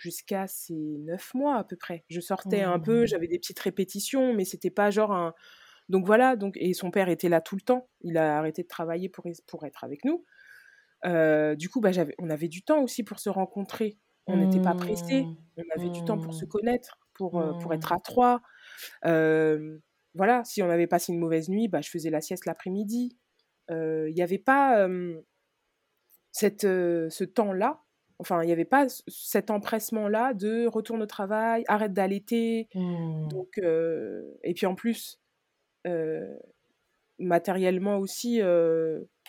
[0.00, 2.04] jusqu'à ses neuf mois à peu près.
[2.08, 3.06] Je sortais un peu, Mmh.
[3.06, 5.34] j'avais des petites répétitions, mais c'était pas genre un.
[5.88, 7.88] Donc voilà, donc, et son père était là tout le temps.
[8.02, 10.24] Il a arrêté de travailler pour, pour être avec nous.
[11.56, 13.98] Du coup, bah, on avait du temps aussi pour se rencontrer.
[14.26, 15.30] On n'était pas pressés.
[15.30, 15.36] Mmh.
[15.56, 17.74] On avait du temps pour se connaître, pour, pour Mmh.
[17.74, 18.40] être à trois.
[19.04, 19.78] Euh,
[20.14, 23.18] voilà, si on avait passé une mauvaise nuit, bah, je faisais la sieste l'après-midi.
[23.70, 25.20] Il n'y avait pas euh,
[26.32, 27.82] cette, ce temps-là.
[28.20, 32.68] Enfin, il n'y avait pas cet empressement-là de retourne au travail, arrête d'allaiter.
[32.74, 33.28] Mmh.
[33.28, 35.20] Donc, et puis en plus,
[37.18, 38.40] matériellement aussi,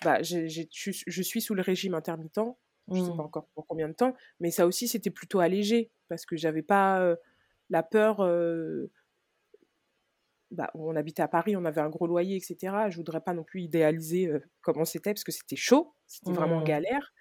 [0.04, 2.40] bah, je suis- je suis sous le régime intermittent.
[2.92, 3.20] Je sais pas Mmh.
[3.20, 7.16] encore pour combien de temps, mais ça aussi, c'était plutôt allégé parce que j'avais pas
[7.70, 8.22] la peur.
[8.22, 8.92] euh,
[10.52, 12.90] bah, on habitait à Paris, on avait un gros loyer, etc.
[12.90, 16.62] Je voudrais pas non plus idéaliser euh, comment c'était parce que c'était chaud, c'était vraiment
[16.62, 16.64] Mmh.
[16.64, 17.14] galère.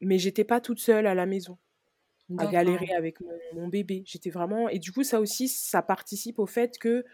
[0.00, 1.58] Mais j'étais pas toute seule à la maison
[2.38, 4.02] à galérer avec mon, mon bébé.
[4.06, 4.68] J'étais vraiment.
[4.68, 7.04] Et du coup, ça aussi, ça participe au fait que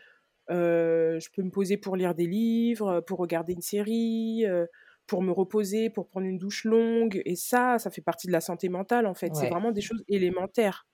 [0.51, 4.67] euh, je peux me poser pour lire des livres, pour regarder une série, euh,
[5.07, 7.23] pour me reposer, pour prendre une douche longue.
[7.27, 9.35] Et ça, ça fait partie de la santé mentale, en fait.
[9.37, 10.87] C'est vraiment des choses élémentaires.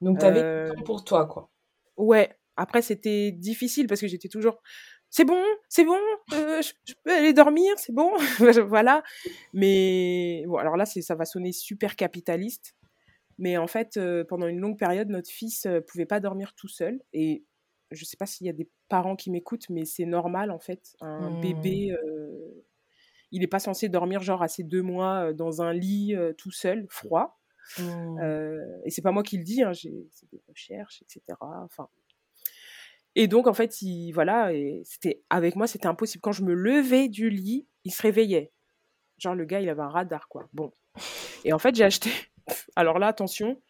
[0.00, 1.50] Donc, t'avais Euh, du temps pour toi, quoi.
[1.96, 2.36] ouais.
[2.56, 4.62] Après, c'était difficile parce que j'étais toujours.
[5.08, 5.98] C'est bon, c'est bon,
[6.34, 8.12] euh, je, je peux aller dormir, c'est bon,
[8.68, 9.02] voilà.
[9.54, 12.74] Mais bon, alors là, ça va sonner super capitaliste.
[13.38, 16.68] Mais en fait, euh, pendant une longue période, notre fils euh, pouvait pas dormir tout
[16.68, 17.00] seul.
[17.12, 17.44] Et
[17.90, 20.94] je sais pas s'il y a des parents qui m'écoutent, mais c'est normal en fait.
[21.00, 21.40] Un Mmh.
[21.40, 22.64] bébé, euh,
[23.32, 26.32] il n'est pas censé dormir genre à ses deux mois euh, dans un lit euh,
[26.34, 27.39] tout seul, froid.
[27.78, 28.18] Mmh.
[28.20, 31.22] Euh, et c'est pas moi qui le dis, hein, j'ai c'est des recherches, etc.
[31.40, 31.88] Enfin.
[33.14, 34.50] Et donc en fait, il, voilà,
[34.84, 36.22] c'était avec moi, c'était impossible.
[36.22, 38.52] Quand je me levais du lit, il se réveillait.
[39.18, 40.48] Genre le gars, il avait un radar quoi.
[40.52, 40.72] Bon.
[41.44, 42.10] Et en fait, j'ai acheté.
[42.76, 43.60] Alors là, attention,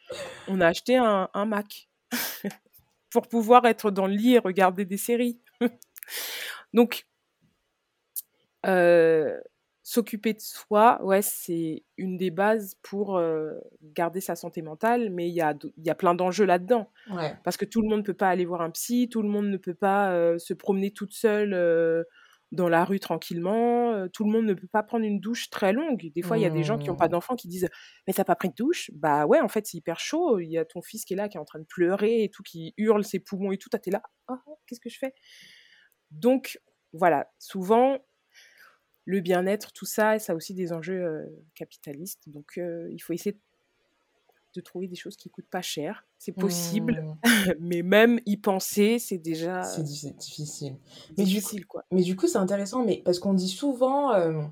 [0.48, 1.88] on a acheté un, un Mac
[3.10, 5.40] pour pouvoir être dans le lit et regarder des séries.
[6.72, 7.06] Donc,
[8.66, 9.40] euh,
[9.90, 15.28] s'occuper de soi, ouais, c'est une des bases pour euh, garder sa santé mentale, mais
[15.28, 16.92] il y a, y a plein d'enjeux là-dedans.
[17.10, 17.36] Ouais.
[17.42, 19.46] Parce que tout le monde ne peut pas aller voir un psy, tout le monde
[19.46, 22.04] ne peut pas euh, se promener toute seule euh,
[22.52, 26.10] dans la rue tranquillement, tout le monde ne peut pas prendre une douche très longue.
[26.14, 27.10] Des fois, il y a des gens qui n'ont pas Mmh.
[27.10, 27.68] d'enfants qui disent
[28.06, 28.90] Mais t'as pas pris de douche?
[28.94, 30.38] Bah ouais, en fait, c'est hyper chaud.
[30.40, 32.28] Il y a ton fils qui est là, qui est en train de pleurer et
[32.30, 33.68] tout, qui hurle ses poumons et tout.
[33.68, 34.34] T'es là Ah,
[34.66, 35.14] Qu'est-ce que je fais?
[36.10, 36.60] Donc,
[36.92, 37.98] voilà, souvent,
[39.04, 42.22] le bien-être, tout ça, ça a aussi des enjeux capitalistes.
[42.28, 43.36] Donc, il faut essayer
[44.54, 46.04] de trouver des choses qui coûtent pas cher.
[46.18, 47.18] C'est possible, Mmh.
[47.60, 50.76] mais même y penser, c'est déjà C'est di- c'est difficile.
[51.16, 51.84] Mais du coup, difficile, quoi.
[51.92, 54.42] mais du coup, c'est intéressant, mais parce qu'on dit souvent euh,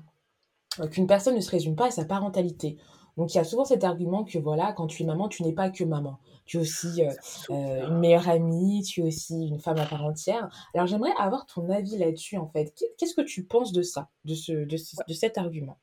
[0.91, 2.77] qu'une personne ne se résume pas à sa parentalité.
[3.19, 5.51] Donc, il y a souvent cet argument que voilà, quand tu es maman, tu n'es
[5.53, 6.17] pas que maman.
[6.45, 7.11] Tu es aussi euh,
[7.51, 10.49] euh, une meilleure amie, tu es aussi une femme à part entière.
[10.73, 12.73] Alors, j'aimerais avoir ton avis là-dessus, en fait.
[12.75, 15.03] Qu'est- Qu'est-ce que tu penses de ça, de, ce, de, ce- Ouais.
[15.07, 15.77] de cet argument,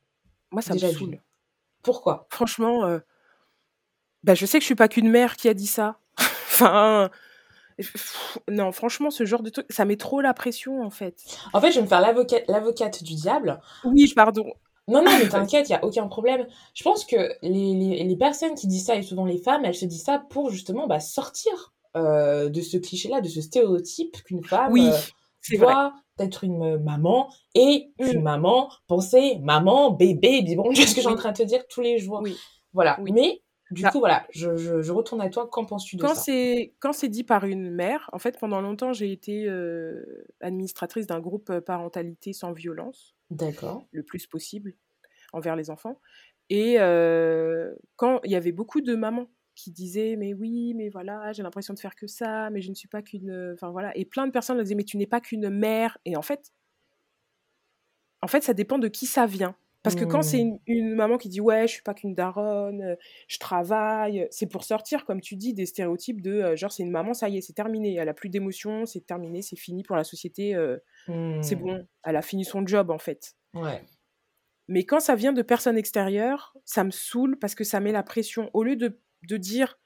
[0.51, 1.21] Moi, ça me saoule.
[1.83, 2.27] Pourquoi?
[2.31, 2.99] Franchement, euh,
[4.23, 5.99] bah, je sais que je suis pas qu'une mère qui a dit ça.
[6.17, 7.11] enfin,
[8.49, 11.21] non, franchement, ce genre de truc, ça met trop la pression, en fait.
[11.53, 13.59] En fait, je vais me faire l'avocat- l'avocate du diable.
[13.83, 14.51] Oui, pardon.
[14.87, 16.47] Non, non, mais t'inquiète, il n'y a aucun problème.
[16.73, 19.75] Je pense que les, les, les personnes qui disent ça, et souvent les femmes, elles
[19.75, 24.71] se disent ça pour justement bah, sortir de ce cliché-là, de ce stéréotype qu'une femme
[24.71, 24.87] Oui,
[25.55, 28.23] doit être une maman et une mmh.
[28.23, 31.97] maman penser maman, bébé, bon, ce que suis en train de te dire tous les
[31.99, 32.19] jours.
[32.21, 32.35] Oui.
[32.73, 32.99] Voilà.
[33.01, 33.41] Mais
[33.71, 35.47] du coup, voilà, je, je, retourne à toi.
[35.49, 36.31] Qu'en penses-tu de quand ça?
[36.79, 41.19] Quand c'est dit par une mère, en fait, pendant longtemps, j'ai été euh, administratrice d'un
[41.19, 43.15] groupe euh, parentalité sans violence.
[43.29, 43.85] D'accord.
[43.91, 44.73] Le plus possible
[45.33, 45.99] envers les enfants.
[46.49, 51.33] Et euh, quand il y avait beaucoup de mamans qui disaient mais oui mais voilà
[51.33, 54.05] j'ai l'impression de faire que ça mais je ne suis pas qu'une enfin voilà et
[54.05, 56.53] plein de personnes disaient mais tu n'es pas qu'une mère et en fait
[58.21, 60.59] en fait ça dépend de qui ça vient parce que quand c'est mmh.
[60.67, 62.95] une, maman qui dit ouais, je suis pas qu'une daronne, euh,
[63.27, 66.91] je travaille, c'est pour sortir, comme tu dis, des stéréotypes de euh, genre c'est une
[66.91, 69.95] maman, ça y est, c'est terminé, elle a plus d'émotions, c'est terminé, c'est fini pour
[69.95, 70.77] la société, euh,
[71.41, 71.59] c'est mmh.
[71.59, 73.35] bon, elle a fini son job en fait.
[73.53, 73.81] Ouais.
[74.67, 78.03] Mais quand ça vient de personnes extérieures, ça me saoule parce que ça met la
[78.03, 78.49] pression.
[78.53, 79.79] Au lieu de, de dire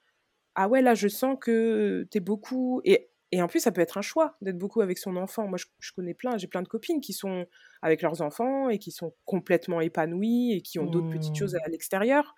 [0.55, 3.97] ah ouais là je sens que t'es beaucoup et et en plus, ça peut être
[3.97, 5.47] un choix d'être beaucoup avec son enfant.
[5.47, 7.45] Moi, je, connais plein, j'ai plein de copines qui sont
[7.81, 11.59] avec leurs enfants et qui sont complètement épanouies et qui ont d'autres petites choses à,
[11.59, 11.71] mmh.
[11.71, 12.35] l'extérieur.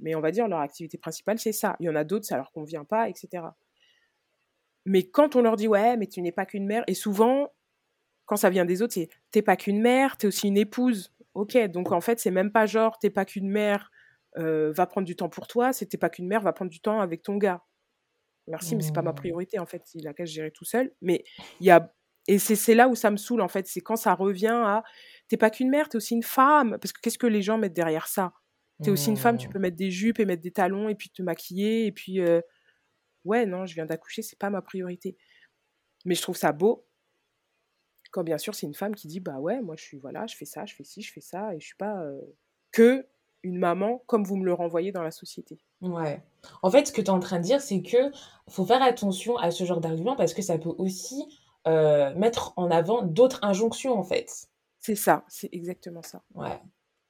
[0.00, 1.76] Mais on va dire, leur activité principale, c'est ça.
[1.80, 3.44] Il y en a d'autres, ça leur convient pas, etc.
[4.86, 7.52] Mais quand on leur dit, ouais, mais tu n'es pas qu'une mère, et souvent,
[8.24, 11.12] quand ça vient des autres, c'est t'es pas qu'une mère, t'es aussi une épouse.
[11.34, 13.90] Ok, donc en fait, c'est même pas genre t'es pas qu'une mère,
[14.38, 16.80] euh, va prendre du temps pour toi, c'est t'es pas qu'une mère, va prendre du
[16.80, 17.62] temps avec ton gars
[18.46, 19.16] merci, mais c'est pas ma mmh.
[19.16, 19.82] priorité en fait.
[19.94, 20.92] Il a qu'à gérer tout seul.
[21.00, 21.24] Mais
[21.60, 21.92] il y a
[22.28, 23.66] et c'est là où ça me saoule en fait.
[23.66, 24.84] C'est quand ça revient à
[25.28, 26.78] t'es pas qu'une mère, t'es aussi une femme.
[26.80, 28.32] Parce que qu'est-ce que les gens mettent derrière ça?
[28.82, 29.52] T'es aussi une femme, tu mmh.
[29.52, 32.20] peux mettre des jupes et mettre des talons et puis te maquiller et puis
[33.24, 35.16] ouais non, je viens d'accoucher, c'est pas ma priorité.
[36.04, 36.86] Mais je trouve ça beau
[38.10, 40.36] quand bien sûr c'est une femme qui dit bah ouais moi je suis voilà je
[40.36, 42.02] fais ça, je fais ci, je fais ça et je suis pas
[42.70, 43.06] que
[43.42, 45.58] une maman comme vous me le renvoyez dans la société.
[45.80, 46.22] Ouais.
[46.62, 48.10] En fait, ce que tu es en train de dire, c'est que
[48.48, 51.26] faut faire attention à ce genre d'argument parce que ça peut aussi
[51.66, 54.48] euh, mettre en avant d'autres injonctions, en fait.
[54.80, 56.22] C'est ça, c'est exactement ça.
[56.34, 56.60] Ouais.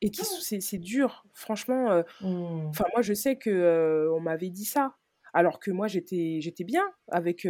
[0.03, 1.90] Et qui c'est dur, franchement.
[1.90, 2.66] Euh, mmh.
[2.68, 4.97] Enfin, moi, je sais que euh, on m'avait dit ça,
[5.33, 7.47] alors que moi, j'étais j'étais bien avec,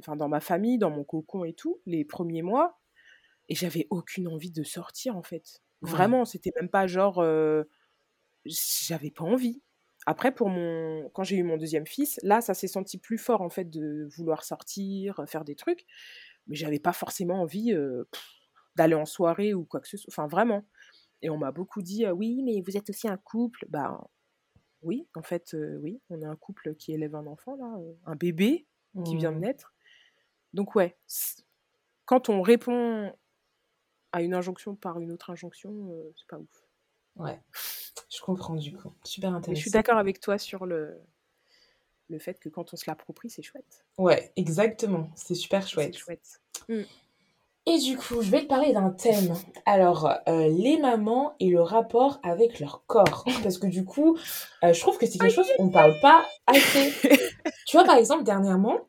[0.00, 2.78] enfin, dans ma famille, dans mon cocon et tout, les premiers mois,
[3.48, 5.62] et j'avais aucune envie de sortir, en fait.
[5.82, 7.22] Vraiment, c'était même pas genre
[8.44, 9.62] j'avais pas envie.
[10.06, 11.08] Après, pour mon...
[11.14, 14.06] quand j'ai eu mon deuxième fils, là, ça s'est senti plus fort, en fait, de
[14.16, 15.86] vouloir sortir, faire des trucs.
[16.46, 18.04] Mais j'avais pas forcément envie euh,
[18.76, 20.12] d'aller en soirée ou quoi que ce soit.
[20.12, 20.66] Enfin, vraiment.
[21.22, 23.64] Et on m'a beaucoup dit, oui, mais vous êtes aussi un couple.
[23.70, 24.06] Bah,
[24.82, 26.02] oui, en fait, euh, oui.
[26.10, 28.66] On est un couple qui élève un enfant, là, euh, un bébé
[29.04, 29.40] qui vient de mmh.
[29.40, 29.74] naître.
[30.52, 30.96] Donc, ouais,
[32.04, 33.12] quand on répond
[34.12, 36.63] à une injonction par une autre injonction, c'est pas ouf.
[37.16, 37.40] Ouais,
[38.10, 38.92] je comprends du coup.
[39.04, 39.56] Super intéressant.
[39.56, 41.00] je suis d'accord avec toi sur le,
[42.08, 43.84] le fait que quand on se l'approprie, c'est chouette.
[43.98, 45.10] Ouais, exactement.
[45.14, 45.94] C'est super chouette.
[45.94, 46.40] C'est chouette.
[46.68, 46.82] Mm.
[47.66, 49.34] Et du coup, je vais te parler d'un thème.
[49.64, 53.24] Alors, euh, les mamans et le rapport avec leur corps.
[53.42, 54.18] Parce que du coup,
[54.62, 56.92] euh, je trouve que c'est quelque chose qu'on ne parle pas assez.
[57.66, 58.80] tu vois, par exemple, dernièrement,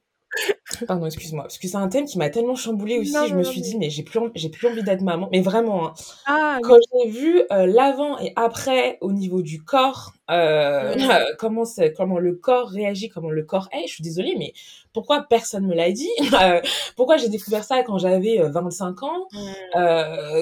[0.88, 1.44] Pardon, excuse-moi.
[1.44, 3.14] Parce que c'est un thème qui m'a tellement chamboulé aussi.
[3.28, 5.30] je me suis dit, mais j'ai plus, j'ai plus envie d'être maman.
[5.32, 5.94] Mais vraiment, hein.
[6.26, 10.96] ah, quand j'ai vu euh, l'avant et après au niveau du corps, euh,
[11.38, 11.64] comment,
[11.96, 14.54] comment le corps réagit, comment le corps est, je suis désolée, mais
[14.92, 16.10] pourquoi personne me l'a dit?
[16.42, 16.60] Euh,
[16.98, 19.28] Pourquoi j'ai découvert ça quand j'avais 25 ans?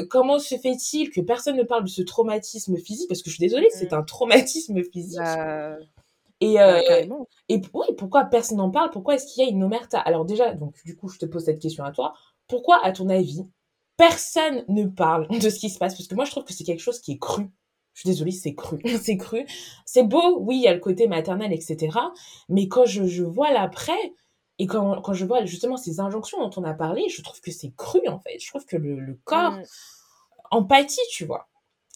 [0.09, 3.07] Comment se fait-il que personne ne parle de ce traumatisme physique?
[3.09, 5.19] Parce que je suis désolée, c'est un traumatisme physique.
[6.43, 8.89] Bah, et, euh, et oui, pourquoi personne n'en parle?
[8.91, 9.99] Pourquoi est-ce qu'il y a une omerta?
[9.99, 12.13] Alors déjà, donc du coup, je te pose cette question à toi.
[12.47, 13.45] Pourquoi, à ton avis,
[13.97, 15.95] personne ne parle de ce qui se passe?
[15.95, 17.49] Parce que moi, je trouve que c'est quelque chose qui est cru.
[17.93, 18.79] Je suis désolée, c'est cru.
[19.01, 19.45] c'est cru.
[19.85, 21.97] C'est beau, oui, il y a le côté maternel, etc.
[22.49, 24.13] Mais quand je, je vois l'après,
[24.59, 27.51] et quand, quand je vois justement ces injonctions dont on a parlé, je trouve que
[27.51, 28.39] c'est cru, en fait.
[28.39, 29.63] Je trouve que le, le corps mmh.
[30.51, 31.47] empathie, tu vois.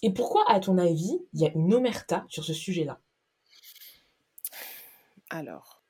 [0.04, 3.00] Et pourquoi, à ton avis, il y a une omerta sur ce sujet-là?
[5.30, 5.84] Alors,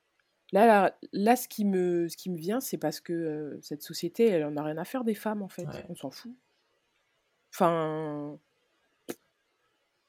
[0.51, 4.45] là, là, ce, qui me, ce qui me vient, c'est parce que cette société, elle
[4.45, 5.67] en a rien à faire des femmes, en fait.
[5.89, 6.31] On s'en fout.
[7.53, 8.39] Enfin.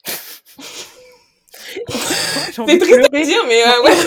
[1.85, 3.97] c'est triste à dire, mais ouais.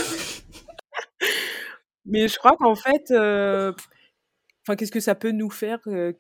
[2.05, 6.13] mais je crois qu'en fait, enfin, qu'est-ce que ça peut nous faire que,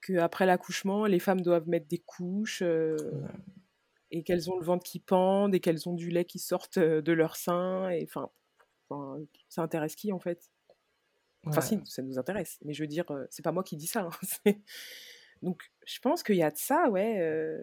[0.00, 2.62] que après l'accouchement, les femmes doivent mettre des couches
[4.12, 7.12] et qu'elles ont le ventre qui pend et qu'elles ont du lait qui sortent de
[7.12, 7.88] leur sein.
[7.90, 8.30] Et enfin,
[9.48, 10.50] ça intéresse qui en fait?
[11.46, 12.58] Enfin, si, ça nous intéresse.
[12.62, 14.08] Mais je veux dire, c'est pas moi qui dis ça.
[14.46, 14.52] Hein,
[15.42, 17.58] Donc, je pense qu'il y a de ça, ouais.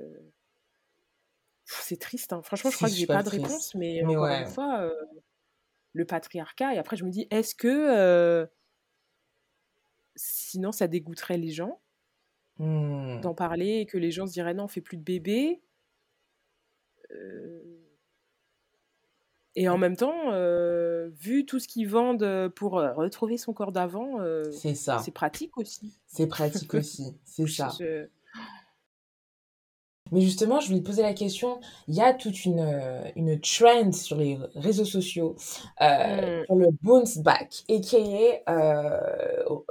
[1.64, 2.34] C'est triste.
[2.34, 2.42] Hein.
[2.44, 4.92] Franchement, je crois que j'ai pas de réponse, mais, encore une fois,
[5.94, 6.74] le patriarcat.
[6.74, 8.50] Et après, je me dis, est-ce que
[10.16, 11.80] sinon ça dégoûterait les gens?
[12.62, 13.22] Mmh.
[13.22, 15.62] d'en parler et que les gens se diraient non, on fait plus de bébés
[19.56, 20.32] Et en même temps,
[21.10, 24.18] vu tout ce qu'ils vendent pour retrouver son corps d'avant,
[24.52, 25.00] c'est ça.
[25.00, 25.94] C'est pratique aussi.
[26.08, 27.72] C'est pratique aussi, c'est ça.
[30.12, 33.40] Mais justement, je voulais te poser la question, il y a toute une, euh, une
[33.40, 35.36] trend sur les réseaux sociaux
[35.82, 36.60] euh, mmh.
[36.60, 38.44] le bounce back, et qui est...
[38.50, 39.00] Euh,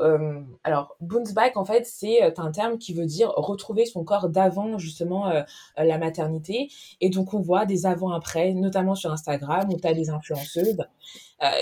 [0.00, 4.04] euh, alors, bounce back, en fait, c'est euh, un terme qui veut dire retrouver son
[4.04, 5.32] corps d'avant, justement,
[5.76, 6.70] la maternité.
[7.00, 10.78] Et donc, on voit des avant-après, notamment sur Instagram, où tu as des influenceuses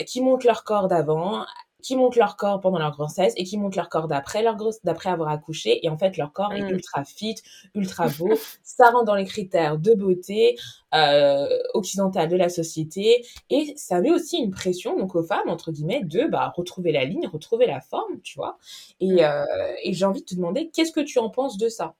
[0.07, 1.45] qui montrent leur corps d'avant
[1.83, 4.83] qui montent leur corps pendant leur grossesse et qui montent leur corps d'après leur grosse,
[4.83, 5.85] d'après avoir accouché.
[5.85, 6.71] Et en fait, leur corps est mm.
[6.71, 7.37] ultra fit,
[7.75, 8.31] ultra beau.
[8.63, 10.57] ça rentre dans les critères de beauté
[10.95, 13.25] euh, occidentale de la société.
[13.51, 17.05] Et ça met aussi une pression, donc aux femmes, entre guillemets, de bah, retrouver la
[17.05, 18.59] ligne, retrouver la forme, tu vois.
[19.01, 19.19] Et, mm.
[19.21, 19.45] euh,
[19.83, 21.95] et j'ai envie de te demander, qu'est-ce que tu en penses de ça?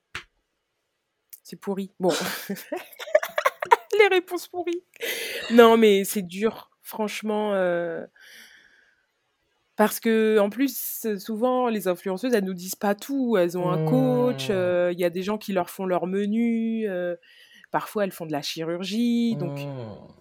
[1.43, 1.93] C'est pourri.
[2.01, 2.13] Bon.
[3.99, 4.83] les réponses pourries.
[5.53, 6.71] Non, mais c'est dur.
[6.83, 8.05] Franchement, euh,
[9.77, 13.37] parce que en plus, souvent, les influenceuses, elles nous disent pas tout.
[13.37, 14.93] Elles ont un coach, mmh.
[14.93, 16.89] il y a des gens qui leur font leur menu.
[17.71, 19.37] parfois, elles font de la chirurgie.
[19.37, 19.69] Donc, mmh.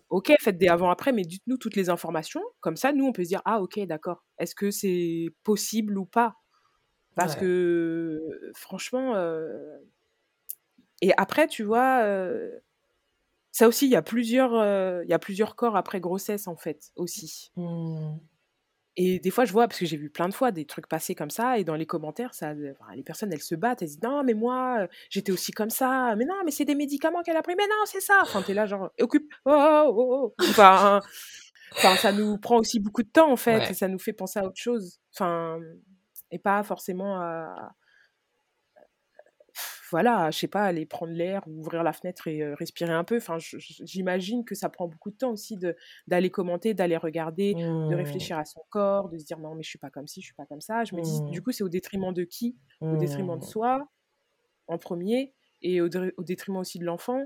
[0.10, 2.42] ok, faites des avant-après, mais dites-nous toutes les informations.
[2.60, 4.26] Comme ça, nous, on peut se dire, ah, ok, d'accord.
[4.40, 6.36] Est-ce que c'est possible ou pas?
[7.16, 8.22] Parce que,
[8.56, 9.16] franchement...
[11.02, 12.04] Et après, tu vois,
[13.52, 16.92] ça aussi, il y, a plusieurs, il y a plusieurs corps après grossesse, en fait,
[16.98, 17.52] aussi.
[17.56, 18.18] Mmh.
[18.98, 21.16] Et des fois, je vois, parce que j'ai vu plein de fois des trucs passer
[21.16, 24.24] comme ça, et dans les commentaires, ça, les personnes, elles se battent, elles disent non,
[24.24, 27.56] mais moi, j'étais aussi comme ça, mais non, mais c'est des médicaments qu'elle a pris,
[27.58, 28.20] mais non, c'est ça.
[28.22, 30.44] Enfin, t'es là, genre, occupe, oh, oh, oh, oh.
[30.50, 31.02] Enfin,
[31.74, 34.40] enfin, ça nous prend aussi beaucoup de temps, en fait, et ça nous fait penser
[34.40, 35.00] à autre chose.
[35.14, 35.60] Enfin,
[36.32, 37.74] et pas forcément à,
[39.92, 43.18] voilà, je sais pas, aller prendre l'air ou ouvrir la fenêtre et respirer un peu.
[43.18, 45.58] Enfin, j'imagine que ça prend beaucoup de temps aussi
[46.08, 47.94] d'aller commenter, d'aller regarder, de mmh.
[47.94, 50.26] réfléchir à son corps, de se dire non, mais je suis pas comme ci, je
[50.26, 50.84] suis pas comme ça.
[50.84, 51.44] Je me dis, du mmh.
[51.44, 52.58] coup, c'est au détriment de qui?
[52.82, 53.48] Au détriment de mmh.
[53.48, 53.88] soi,
[54.68, 57.24] en premier, et au, détriment aussi de l'enfant.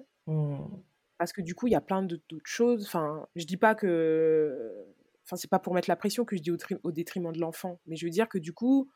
[1.18, 2.86] Parce que du coup, il y a plein d'autres choses.
[2.86, 4.86] Enfin, je dis pas que.
[5.26, 6.52] Enfin, c'est pas pour mettre la pression que je dis
[6.84, 8.90] au détriment de l'enfant, mais je veux dire que du coup,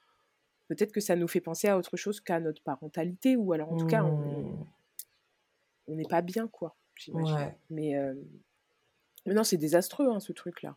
[0.68, 3.78] peut-être que ça nous fait penser à autre chose qu'à notre parentalité, ou alors en
[3.78, 4.62] tout cas, on
[5.88, 5.96] mmh.
[5.96, 7.54] n'est pas bien, quoi, j'imagine.
[7.70, 8.14] Mais, euh,
[9.26, 10.76] mais non, c'est désastreux, hein, ce truc-là.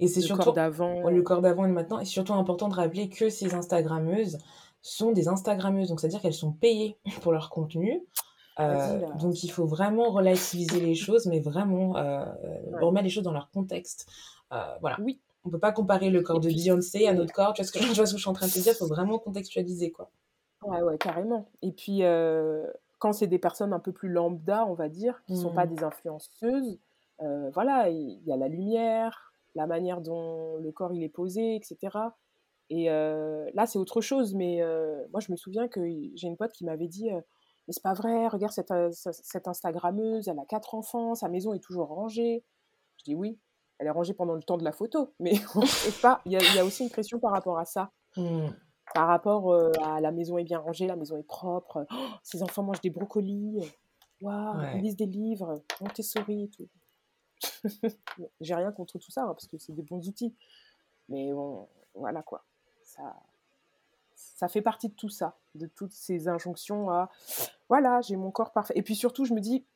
[0.00, 1.10] Et c'est surtout corps d'avant.
[1.10, 1.98] le corps d'avant et maintenant.
[1.98, 4.38] Et surtout important de rappeler que ces Instagrammeuses
[4.80, 8.02] sont des Instagrammeuses, donc c'est-à-dire qu'elles sont payées pour leur contenu.
[8.58, 12.24] Euh, donc il faut vraiment relativiser les choses, mais vraiment euh,
[12.80, 14.08] remettre les choses dans leur contexte.
[14.80, 14.96] voilà.
[15.00, 17.52] Oui, on peut pas comparer le corps de Beyoncé à notre corps.
[17.54, 19.92] Tu vois ce que, je, suis en train de te dire Il faut vraiment contextualiser,
[19.92, 20.10] quoi.
[20.62, 21.48] Ouais, ouais, carrément.
[21.62, 22.66] Et puis, euh,
[22.98, 25.66] quand c'est des personnes un peu plus lambda, on va dire, qui ne sont pas
[25.66, 25.74] mmh.
[25.74, 26.78] des influenceuses,
[27.22, 31.54] euh, voilà, il y a la lumière, la manière dont le corps il est posé,
[31.54, 31.96] etc.
[32.68, 34.34] Et euh, là, c'est autre chose.
[34.34, 34.60] Mais
[35.12, 35.80] moi, je me souviens que
[36.14, 40.38] j'ai une pote qui m'avait dit Mais c'est pas vrai, regarde cette, cette Instagrammeuse, elle
[40.38, 42.42] a quatre enfants, sa maison est toujours rangée.
[42.98, 43.38] Je dis Oui,
[43.78, 45.32] elle est rangée pendant le temps de la photo, mais
[46.02, 46.20] pas.
[46.24, 47.90] Il y, a aussi une pression par rapport à ça.
[48.16, 48.48] Mmh.
[48.94, 52.42] Par rapport euh, à la maison est bien rangée, la maison est propre, oh, ses
[52.42, 53.58] enfants mangent des brocolis,
[54.22, 56.68] waouh, ils lisent des livres, Montessori et tout.
[58.40, 60.34] J'ai rien contre tout ça, hein, parce que c'est des bons outils.
[61.08, 62.44] Mais bon, voilà quoi.
[62.84, 63.16] Ça,
[64.14, 67.10] ça fait partie de tout ça, de toutes ces injonctions à
[67.68, 68.74] voilà, j'ai mon corps parfait.
[68.76, 69.66] Et puis surtout, je me dis,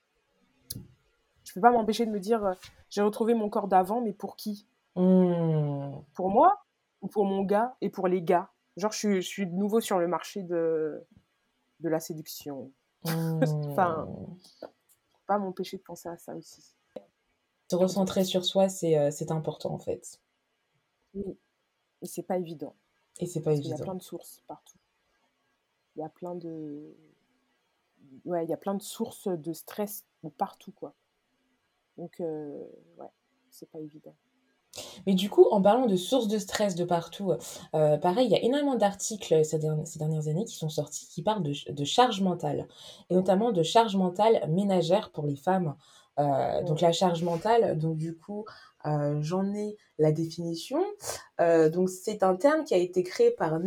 [1.51, 2.55] je peux pas m'empêcher de me dire euh,
[2.91, 4.69] j'ai retrouvé mon corps d'avant, mais pour qui?
[4.95, 5.97] Mmh.
[6.15, 6.65] Pour moi
[7.03, 8.53] ou pour mon gars et pour les gars?
[8.77, 11.05] Genre, je suis, de nouveau sur le marché de,
[11.81, 12.71] de la séduction.
[13.05, 13.41] Mmh.
[13.73, 14.09] enfin,
[15.27, 16.77] pas m'empêcher de penser à ça aussi.
[17.69, 20.21] Se recentrer sur soi, euh, c'est important en fait.
[21.15, 21.37] Oui,
[22.01, 22.77] et c'est pas évident.
[23.19, 23.75] Et c'est pas évident.
[23.75, 24.79] Il y a plein de sources partout.
[25.97, 26.97] Il y a plein de.
[28.25, 30.05] Ouais, il y a plein de sources de stress
[30.39, 30.95] partout, quoi.
[32.01, 32.64] Donc, euh,
[32.96, 33.11] ouais,
[33.51, 34.14] c'est pas évident.
[35.07, 37.32] Mais du coup, en parlant de sources de stress de partout,
[37.74, 41.42] euh, pareil, il y a énormément d'articles ces, dernières années qui sont sortis qui parlent
[41.42, 42.68] de, charge mentale,
[43.11, 45.76] et notamment de charge mentale ménagère pour les femmes.
[46.18, 48.46] Euh, donc la charge mentale, donc du coup,
[48.84, 50.82] j'en ai la définition.
[51.38, 53.59] donc c'est un terme qui a été créé par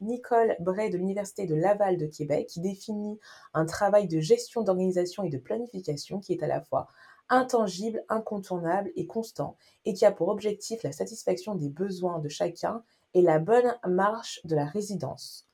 [0.00, 3.18] Nicole Bray de l'Université de Laval de Québec, qui définit
[3.54, 6.88] un travail de gestion, d'organisation et de planification qui est à la fois
[7.30, 12.82] intangible, incontournable et constant, et qui a pour objectif la satisfaction des besoins de chacun
[13.14, 15.46] et la bonne marche de la résidence.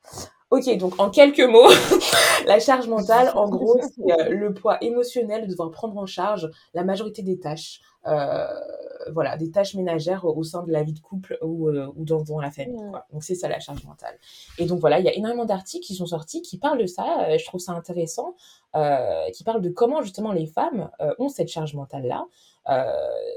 [0.51, 1.69] Ok, donc en quelques mots,
[2.47, 6.49] la charge mentale, en gros, c'est euh, le poids émotionnel de devoir prendre en charge
[6.73, 8.47] la majorité des tâches, euh,
[9.13, 12.23] voilà, des tâches ménagères au sein de la vie de couple ou, euh, ou dans,
[12.23, 12.81] dans, la famille.
[12.91, 13.07] Quoi.
[13.13, 14.19] Donc c'est ça la charge mentale.
[14.59, 17.37] Et donc voilà, il y a énormément d'articles qui sont sortis qui parlent de ça.
[17.37, 18.35] je trouve ça intéressant,
[19.33, 22.27] qui parlent de comment justement les femmes ont cette charge mentale là.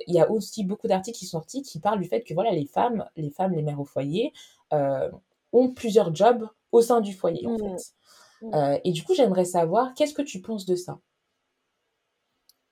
[0.07, 2.51] Il y a aussi beaucoup d'articles qui sont sortis qui parlent du fait que voilà
[2.51, 4.33] les femmes, les femmes, les mères au foyer
[4.71, 7.77] ont plusieurs jobs au sein du foyer, en mmh.
[7.77, 7.93] fait.
[8.41, 8.53] Mmh.
[8.53, 10.99] Euh, et du coup, j'aimerais savoir, qu'est-ce que tu penses de ça?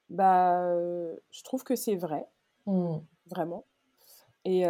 [0.10, 2.26] Bah, euh, je trouve que c'est vrai,
[2.68, 3.00] mmh.
[3.32, 3.66] vraiment.
[4.46, 4.66] Et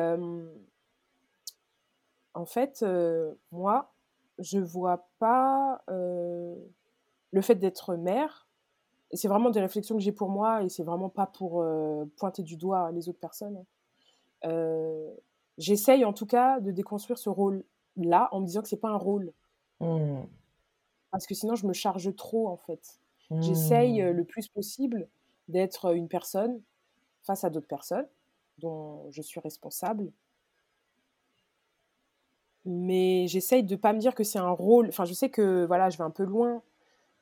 [2.34, 3.92] en fait, euh, moi,
[4.40, 8.48] je vois pas le fait d'être mère.
[9.12, 11.66] Et c'est vraiment des réflexions que j'ai pour moi, et c'est vraiment pas pour
[12.18, 13.64] pointer du doigt les autres personnes.
[15.58, 17.64] J'essaye en tout cas de déconstruire ce rôle
[17.96, 19.34] là en me disant que c'est pas un rôle.
[19.80, 20.22] Mmh.
[21.12, 23.00] Parce que sinon, je me charge trop, en fait.
[23.40, 24.10] J'essaye mmh.
[24.12, 25.08] le plus possible
[25.48, 26.62] d'être une personne
[27.28, 28.08] face à d'autres personnes
[28.58, 30.12] dont je suis responsable.
[32.66, 34.88] Mais j'essaye de pas me dire que c'est un rôle.
[34.90, 36.64] Enfin, je sais que voilà, je vais un peu loin.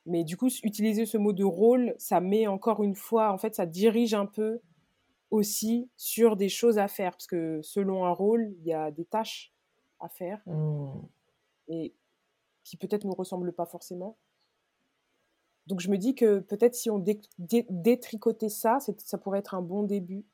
[0.06, 3.56] Mais du coup, utiliser ce mot de rôle, ça met encore une fois, en fait,
[3.56, 4.62] ça dirige un peu
[5.32, 7.12] aussi sur des choses à faire.
[7.12, 9.52] Parce que selon un rôle, il y a des tâches
[10.00, 10.88] à faire mmh.
[11.70, 11.94] et
[12.64, 14.18] qui peut-être ne nous ressemblent pas forcément.
[15.68, 17.04] Donc je me dis que peut-être si on
[17.40, 20.26] détricotait ça, ça pourrait être un bon début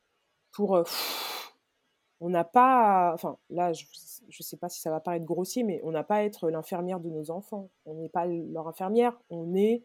[0.52, 0.76] pour...
[0.76, 0.84] Euh,
[2.20, 3.12] on n'a pas...
[3.14, 6.16] Enfin là, je ne sais pas si ça va paraître grossier, mais on n'a pas
[6.16, 7.70] à être l'infirmière de nos enfants.
[7.84, 9.84] On n'est pas leur infirmière, on est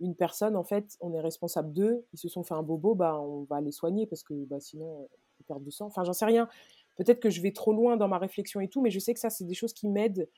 [0.00, 2.04] une personne, en fait, on est responsable d'eux.
[2.12, 5.08] Ils se sont fait un bobo, bah, on va les soigner parce que bah, sinon,
[5.40, 5.86] ils perdent du sang.
[5.86, 6.48] Enfin, j'en sais rien.
[6.96, 9.20] Peut-être que je vais trop loin dans ma réflexion et tout, mais je sais que
[9.20, 10.28] ça, c'est des choses qui m'aident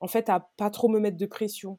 [0.00, 1.78] en fait à pas trop me mettre de pression.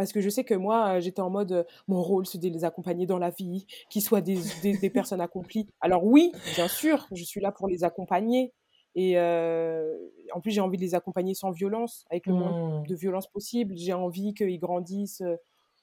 [0.00, 2.48] Parce que je sais que moi, euh, j'étais en mode, euh, mon rôle, c'est de
[2.48, 5.68] les accompagner dans la vie, qu'ils soient des, des, personnes accomplies.
[5.82, 8.54] Alors oui, bien sûr, je suis là pour les accompagner.
[8.94, 9.94] Et euh,
[10.32, 12.86] en plus, j'ai envie de les accompagner sans violence, avec le moins mmh.
[12.86, 13.74] de violence possible.
[13.76, 15.22] J'ai envie qu'ils grandissent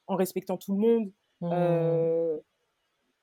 [0.08, 1.12] en respectant tout le monde,
[1.42, 2.40] mmh.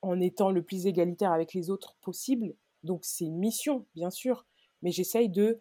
[0.01, 2.53] en étant le plus égalitaire avec les autres possible.
[2.83, 4.45] Donc c'est une mission, bien sûr,
[4.81, 5.59] mais j'essaye de,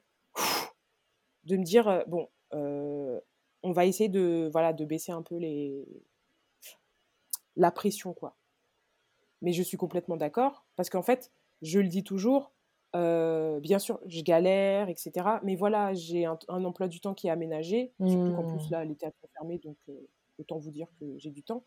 [1.43, 2.93] de me dire, bon, euh,
[3.65, 5.85] on va essayer de, voilà, de baisser un peu les...
[7.57, 8.37] la pression, quoi.
[9.43, 12.53] Mais je suis complètement d'accord, parce qu'en fait, je le dis toujours,
[12.95, 15.12] euh, bien sûr, je galère, etc.
[15.43, 18.73] Mais voilà, j'ai un, emploi du temps qui est aménagé, surtout qu'en plus, mmh.
[18.73, 19.77] là, les théâtres sont fermés, donc
[20.39, 21.65] autant vous dire que j'ai du temps.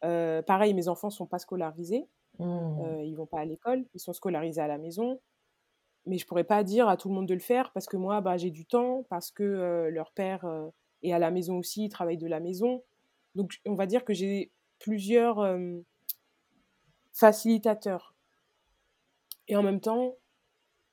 [0.00, 2.08] pareil, mes enfants ne sont pas scolarisés.
[2.38, 2.80] Mmh.
[2.84, 5.20] Euh, ils vont pas à l'école, ils sont scolarisés à la maison.
[6.06, 8.20] Mais je pourrais pas dire à tout le monde de le faire parce que moi,
[8.20, 10.44] bah, j'ai du temps, parce que euh, leur père
[11.04, 12.82] euh, est à la maison aussi, il travaille de la maison.
[13.34, 15.58] Donc, on va dire que j'ai plusieurs
[17.12, 18.14] facilitateurs.
[19.48, 20.16] Et en même temps,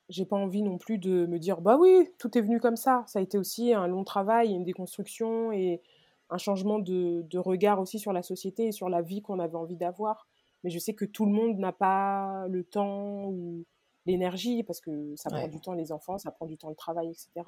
[0.08, 3.04] j'ai pas envie non plus de me dire bah oui, tout est venu comme ça.
[3.06, 5.82] Ça a été aussi un long travail, une déconstruction et
[6.30, 9.56] un changement de, de regard aussi sur la société et sur la vie qu'on avait
[9.56, 10.28] envie d'avoir
[10.62, 13.64] mais je sais que tout le monde n'a pas le temps ou
[14.06, 17.08] l'énergie parce que ça prend du temps les enfants, ça prend du temps le travail,
[17.08, 17.46] etc.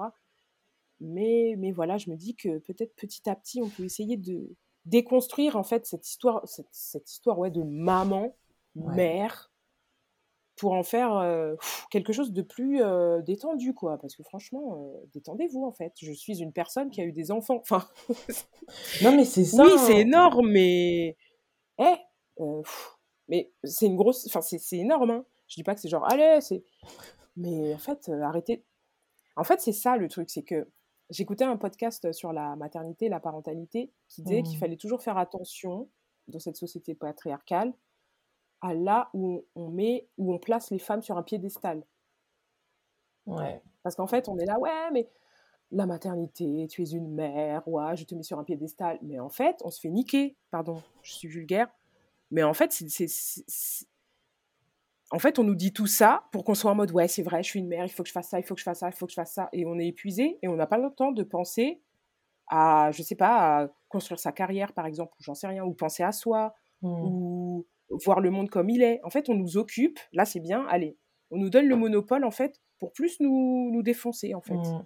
[1.03, 4.55] Mais, mais voilà, je me dis que peut-être petit à petit, on peut essayer de
[4.85, 8.37] déconstruire en fait cette histoire, cette, cette histoire ouais, de maman,
[8.75, 9.53] mère,
[10.57, 11.57] pour en faire euh,
[11.91, 13.99] quelque chose de plus euh, détendu, quoi.
[13.99, 15.93] Parce que franchement, euh, détendez-vous en fait.
[16.01, 17.59] Je suis une personne qui a eu des enfants.
[17.61, 17.89] Enfin,
[19.03, 19.65] non mais c'est ça.
[19.65, 20.01] Oui, c'est hein.
[20.01, 21.17] énorme, mais
[21.79, 21.97] eh,
[23.29, 24.27] mais c'est une grosse.
[24.27, 25.11] Enfin, c'est énorme.
[25.11, 25.25] Hein.
[25.49, 26.63] Je dis pas que c'est genre, allez, c'est.
[27.37, 28.65] Mais en fait, arrêtez.
[29.37, 30.69] En fait, c'est ça le truc, c'est que
[31.11, 34.61] j'écoutais un podcast sur la maternité, la parentalité, qui disait qu'il mmh.
[34.61, 35.89] fallait toujours faire attention
[36.29, 37.73] dans cette société patriarcale
[38.61, 41.85] à là où on met, où on place les femmes sur un piédestal.
[43.27, 43.61] Ouais.
[43.83, 45.09] Parce qu'en fait, on est là, ouais, mais
[45.73, 48.99] la maternité, tu es une mère, ouais, je te mets sur un piédestal.
[49.03, 51.69] Mais en fait, on se fait niquer, pardon, je suis vulgaire,
[52.31, 53.07] mais en fait, c'est,
[55.13, 57.43] en fait, on nous dit tout ça pour qu'on soit en mode ouais, c'est vrai,
[57.43, 58.79] je suis une mère, il faut que je fasse ça, il faut que je fasse
[58.79, 60.79] ça, il faut que je fasse ça, et on est épuisé et on n'a pas
[60.79, 61.83] le temps de penser
[62.49, 65.75] à, je sais pas, à construire sa carrière par exemple, ou j'en sais rien, ou
[65.75, 66.89] penser à soi, mmh.
[66.89, 69.01] ou voir le monde comme il est.
[69.05, 69.99] En fait, on nous occupe.
[70.15, 70.67] Là, c'est bien.
[70.69, 70.97] Allez,
[71.31, 74.55] on nous donne le monopole en fait pour plus nous, nous défoncer en fait.
[74.55, 74.85] Mmh.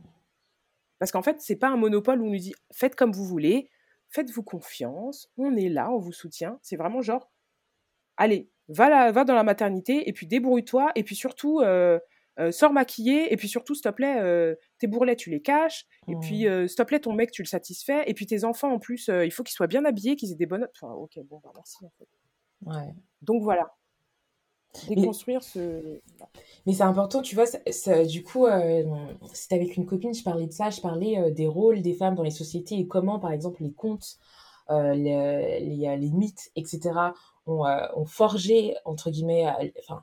[0.99, 3.71] Parce qu'en fait, c'est pas un monopole où on nous dit faites comme vous voulez,
[4.09, 6.59] faites-vous confiance, on est là, on vous soutient.
[6.63, 7.31] C'est vraiment genre
[8.17, 11.99] allez, va, va dans la maternité, et puis débrouille-toi, et puis surtout, euh,
[12.39, 15.87] euh, sors maquillée, et puis surtout, s'il te plaît, euh, tes bourrelets, tu les caches,
[16.09, 16.69] et puis, mmh.
[16.69, 19.31] s'il te plaît, ton mec, tu le satisfais, et puis tes enfants, en plus, il
[19.31, 20.69] faut qu'ils soient bien habillés, qu'ils aient des bonnes.
[20.75, 22.09] Enfin, ok, bon, bah, merci, en fait.
[22.65, 22.95] Ouais.
[23.23, 23.75] Donc voilà.
[24.89, 26.01] Déconstruire ce.
[26.67, 28.47] Mais c'est important, tu vois, ça, du coup,
[29.33, 32.23] c'était avec une copine, je parlais de ça, je parlais des rôles des femmes dans
[32.23, 34.19] les sociétés et comment, par exemple, les contes,
[34.69, 36.91] les, les, les, mythes, etc.,
[37.47, 39.47] ont, ont forgé, entre guillemets,
[39.81, 40.03] enfin,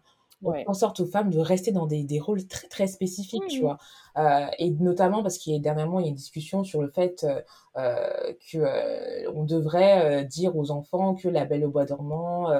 [0.67, 3.77] en sorte aux femmes de rester dans des, des rôles très très spécifiques, tu vois.
[4.17, 6.89] Euh, et notamment parce qu'il y a dernièrement il y a une discussion sur le
[6.89, 7.41] fait euh,
[7.77, 12.51] euh que euh, on devrait dire aux enfants que la Belle au bois dormant,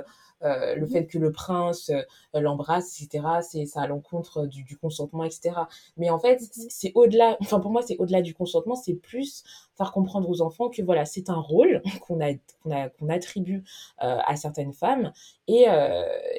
[0.44, 4.64] euh, le mmh fait que le prince euh, l'embrasse, etc., c'est ça à l'encontre du,
[4.64, 5.56] du, consentement, etc.
[5.98, 9.44] Mais en fait, mmh c'est au-delà, enfin pour moi, c'est au-delà du consentement, c'est plus
[9.76, 13.64] faire comprendre aux enfants que voilà, c'est un rôle qu'on a, qu'on a, qu'on attribue
[14.04, 15.12] euh, à certaines femmes
[15.48, 15.66] et,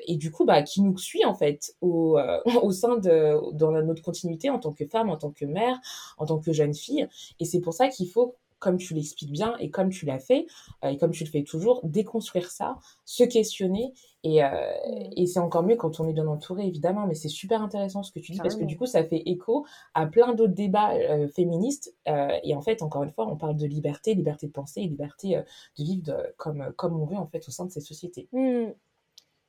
[0.07, 2.19] et du coup, bah, qui nous suit en fait au,
[2.63, 5.79] au sein de, dans notre continuité en tant que femme, en tant que mère,
[6.17, 7.07] en tant que jeune fille.
[7.41, 10.47] Et c'est pour ça qu'il faut comme tu l'expliques bien et comme tu l'as fait,
[10.85, 13.93] euh, et comme tu le fais toujours, déconstruire ça, se questionner.
[14.23, 15.11] Et, euh, mmh.
[15.19, 17.07] et c'est encore mieux quand on est bien entouré, évidemment.
[17.07, 19.67] Mais c'est super intéressant ce que tu dis, parce que du coup, ça fait écho
[19.93, 21.95] à plein d'autres débats euh, féministes.
[22.07, 25.43] et en fait, encore une fois, on parle de liberté, liberté de penser, liberté
[25.79, 28.29] de vivre comme, comme on veut, en fait, au sein de ces sociétés.
[28.33, 28.69] Mmh.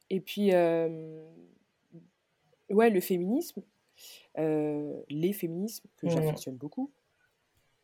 [0.10, 1.22] Et puis, ouais,
[2.90, 3.62] le féminisme,
[4.36, 6.10] les féminismes, que mmh.
[6.10, 6.92] j'affectionne beaucoup,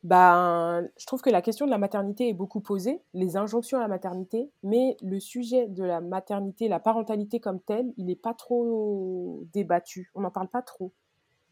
[0.02, 3.80] ben, je trouve que la question de la maternité est beaucoup posée, les injonctions à
[3.80, 8.34] la maternité, mais le sujet de la maternité, la parentalité comme telle, il n'est pas
[8.34, 10.10] trop débattu.
[10.14, 10.92] On n'en parle pas trop,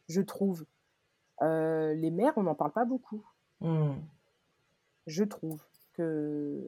[0.09, 0.65] je trouve.
[1.43, 3.25] Euh, les mères, on n'en parle pas beaucoup.
[3.61, 3.93] Mmh.
[5.07, 6.61] Je trouve que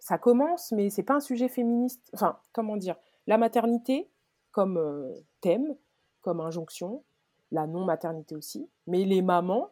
[0.00, 2.10] ça commence, mais c'est pas un sujet féministe.
[2.12, 2.96] Enfin, comment dire?
[3.26, 4.10] La maternité
[4.50, 5.76] comme euh, thème,
[6.22, 7.04] comme injonction,
[7.52, 9.70] la non-maternité aussi, mais les mamans,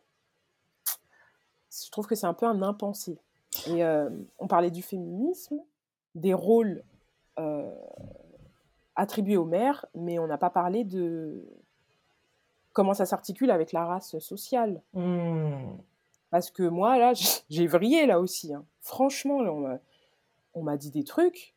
[1.73, 3.19] je trouve que c'est un peu un impensé.
[3.67, 5.59] Et euh, on parlait du féminisme,
[6.15, 6.83] des rôles
[7.39, 7.75] euh,
[8.97, 11.45] attribués aux mères, mais on n'a pas parlé de
[12.73, 14.83] comment ça s'articule avec la race sociale.
[14.95, 15.77] Mmh.
[16.31, 17.13] Parce que moi, là,
[17.51, 18.53] j'ai vrillé là aussi.
[18.53, 18.65] Hein.
[18.81, 19.39] Franchement,
[20.55, 21.55] on m'a dit des trucs.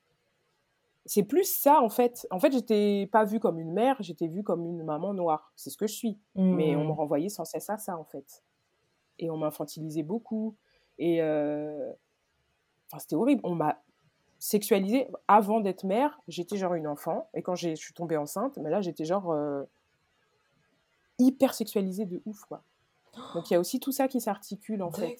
[1.07, 2.25] C'est plus ça, en fait.
[2.31, 5.51] En fait, j'étais pas vue comme une mère, j'étais vue comme une maman noire.
[5.55, 6.17] C'est ce que je suis.
[6.35, 6.91] Mais on me mmh.
[6.91, 8.44] renvoyait sans cesse à ça, en fait
[9.19, 10.55] et on m'infantilisait beaucoup.
[10.97, 11.91] Et euh,
[12.87, 13.41] enfin, c'était horrible.
[13.43, 13.81] On m'a
[14.39, 16.19] sexualisée avant d'être mère.
[16.27, 17.29] J'étais genre une enfant.
[17.33, 19.63] Et quand je suis tombée enceinte, mais là, j'étais genre euh,
[21.19, 22.63] hyper sexualisée de ouf, quoi.
[23.33, 25.15] Donc il y a aussi tout ça qui s'articule en fait.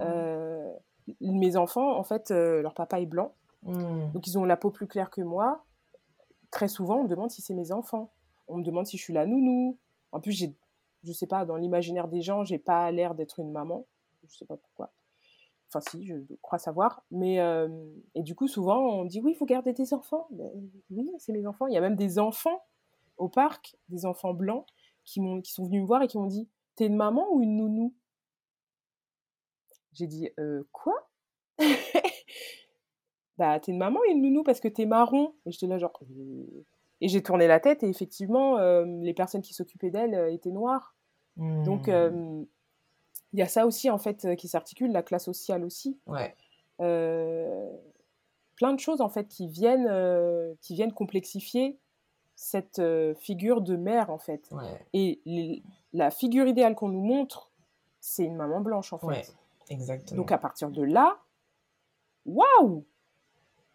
[0.00, 0.72] Euh,
[1.20, 4.12] mes enfants, en fait, leur papa est blanc, mmh.
[4.12, 5.64] donc ils ont la peau plus claire que moi.
[6.52, 8.12] Très souvent, on me demande si c'est mes enfants.
[8.46, 9.78] On me demande si je suis la nounou.
[10.12, 10.54] En plus, j'ai
[11.04, 13.86] je sais pas, dans l'imaginaire des gens, j'ai pas l'air d'être une maman.
[14.26, 14.92] Je sais pas pourquoi.
[15.68, 17.02] Enfin, si, je crois savoir.
[17.10, 17.68] Mais, euh,
[18.14, 20.26] et du coup, souvent, on dit oui, il faut garder des enfants.
[20.30, 20.50] Ben,
[20.90, 21.66] oui, c'est mes enfants.
[21.66, 22.64] Il y a même des enfants
[23.18, 24.66] au parc, des enfants blancs,
[25.04, 27.56] qui, qui sont venus me voir et qui m'ont dit T'es une maman ou une
[27.56, 27.94] nounou?
[29.92, 30.94] J'ai dit euh, Quoi?
[33.36, 35.32] Bah, t'es une maman ou une nounou parce que t'es marron?
[35.46, 35.92] Et j'étais là, genre.
[36.10, 36.64] Euh,
[37.00, 40.50] et j'ai tourné la tête et effectivement, euh, les personnes qui s'occupaient d'elle euh, étaient
[40.50, 40.94] noires.
[41.36, 41.92] Donc, mmh.
[41.92, 42.42] euh,
[43.32, 46.00] il y a ça aussi, en fait, qui s'articule, la classe sociale aussi.
[46.08, 46.34] Ouais.
[48.56, 49.88] plein de choses, en fait, qui viennent,
[50.60, 51.78] qui viennent complexifier
[52.34, 52.82] cette
[53.14, 54.50] figure de mère, en fait.
[54.94, 55.20] Et
[55.92, 57.52] la figure idéale qu'on nous montre,
[58.00, 59.06] c'est une maman blanche, en fait.
[59.06, 59.22] Ouais,
[59.68, 60.16] exactement.
[60.16, 61.18] Donc, à partir de là,
[62.26, 62.84] waouh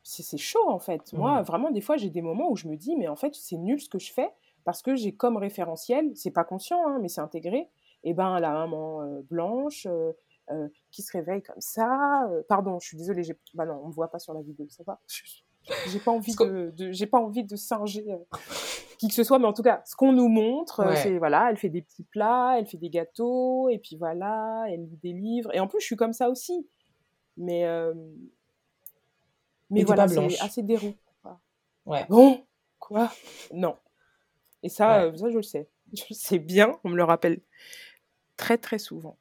[0.04, 1.14] c'est chaud en fait.
[1.14, 1.44] Moi, mmh.
[1.44, 3.80] vraiment, des fois, j'ai des moments où je me dis, mais en fait, c'est nul
[3.80, 4.30] ce que je fais
[4.64, 7.58] parce que j'ai comme référentiel, c'est pas conscient, hein, mais c'est intégré,
[8.06, 10.12] et eh ben la maman euh, blanche euh,
[10.52, 12.30] euh, qui se réveille comme ça.
[12.50, 13.24] pardon, je suis désolée,
[13.54, 15.00] bah non, on me voit pas sur la vidéo, ça va.
[15.88, 18.04] J'ai pas envie de, j'ai pas envie de singer
[18.98, 21.56] qui que ce soit, mais en tout cas, ce qu'on nous montre, c'est voilà, elle
[21.56, 25.56] fait des petits plats, elle fait des gâteaux, et puis voilà, elle lit des livres.
[25.56, 26.68] Et en plus, je suis comme ça aussi.
[27.38, 27.66] Mais
[29.74, 30.96] mais voilà, c'est assez dérout.
[31.86, 32.06] Ouais.
[32.10, 32.44] Bon,
[32.80, 33.12] quoi?
[33.52, 33.76] Non.
[34.62, 35.70] Et ça, euh, ça, je le sais.
[35.94, 37.42] Je le sais bien, on me le rappelle
[38.36, 39.18] très très souvent.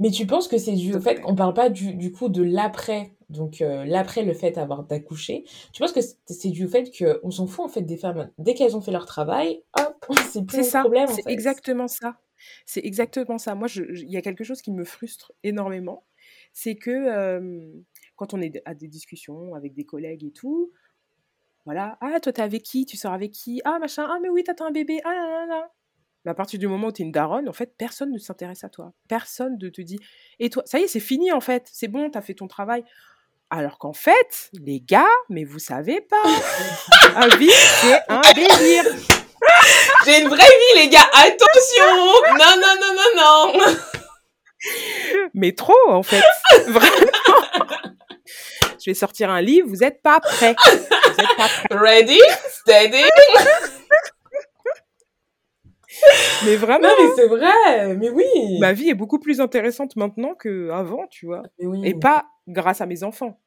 [0.00, 2.42] Mais tu penses que c'est dû au fait qu'on parle pas du, du coup de
[2.42, 5.44] l'après, donc euh, l'après le fait d'avoir d'accoucher?
[5.72, 8.54] Tu penses que c'est dû au fait qu'on s'en fout en fait des femmes dès
[8.54, 11.08] qu'elles ont fait leur travail, hop, c'est plus ça, problème.
[11.08, 12.16] C'est exactement ça.
[12.66, 13.54] C'est exactement ça.
[13.54, 16.04] Moi, il y a quelque chose qui me frustre énormément,
[16.52, 17.82] c'est que
[18.18, 20.72] quand on est à des discussions avec des collègues et tout,
[21.64, 21.96] voilà.
[22.00, 22.84] Ah, toi, t'es avec qui?
[22.84, 23.60] Tu sors avec qui?
[23.64, 24.06] Ah, machin.
[24.10, 25.00] Ah, mais oui, t'attends un bébé.
[25.04, 25.70] Ah, là, là.
[26.24, 28.64] Mais à partir du moment où tu es une daronne, en fait, personne ne s'intéresse
[28.64, 28.92] à toi.
[29.08, 29.98] Personne ne te dit
[30.40, 31.68] Et toi, ça y est, c'est fini, en fait.
[31.72, 32.84] C'est bon, t'as fait ton travail.
[33.50, 36.22] Alors qu'en fait, les gars, mais vous savez pas.
[37.16, 38.84] un vie, c'est un délire.
[40.04, 41.08] J'ai une vraie vie, les gars.
[41.12, 41.94] Attention
[42.38, 43.76] Non, non, non, non, non
[45.34, 46.22] Mais trop, en fait.
[46.66, 47.67] Vraiment.
[48.88, 50.56] Vais sortir un livre, vous n'êtes pas prêts.
[50.64, 51.76] Vous êtes pas prêts.
[51.78, 52.18] Ready,
[52.48, 53.04] steady?
[56.46, 56.88] mais vraiment.
[56.88, 58.24] Non, mais c'est vrai, mais oui.
[58.60, 61.42] Ma vie est beaucoup plus intéressante maintenant qu'avant, tu vois.
[61.84, 63.38] Et pas grâce à mes enfants.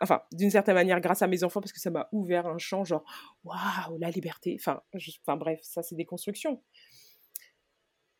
[0.00, 2.82] Enfin, d'une certaine manière, grâce à mes enfants, parce que ça m'a ouvert un champ,
[2.82, 3.04] genre,
[3.44, 4.56] waouh, la liberté.
[4.58, 4.82] Enfin,
[5.24, 6.60] enfin bref, ça, c'est des constructions.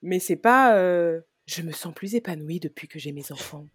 [0.02, 0.76] Mais c'est pas.
[0.76, 3.66] Euh, je me sens plus épanouie depuis que j'ai mes enfants.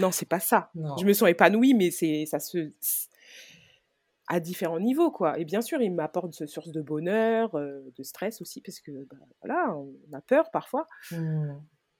[0.00, 0.70] Non, c'est pas ça.
[0.98, 2.72] Je me sens épanouie, mais c'est ça se
[4.28, 5.38] à différents niveaux, quoi.
[5.38, 9.06] Et bien sûr, il m'apporte ce source de bonheur, euh, de stress aussi, parce que
[9.08, 10.86] bah, voilà, on a peur parfois.
[11.12, 11.52] Mmh.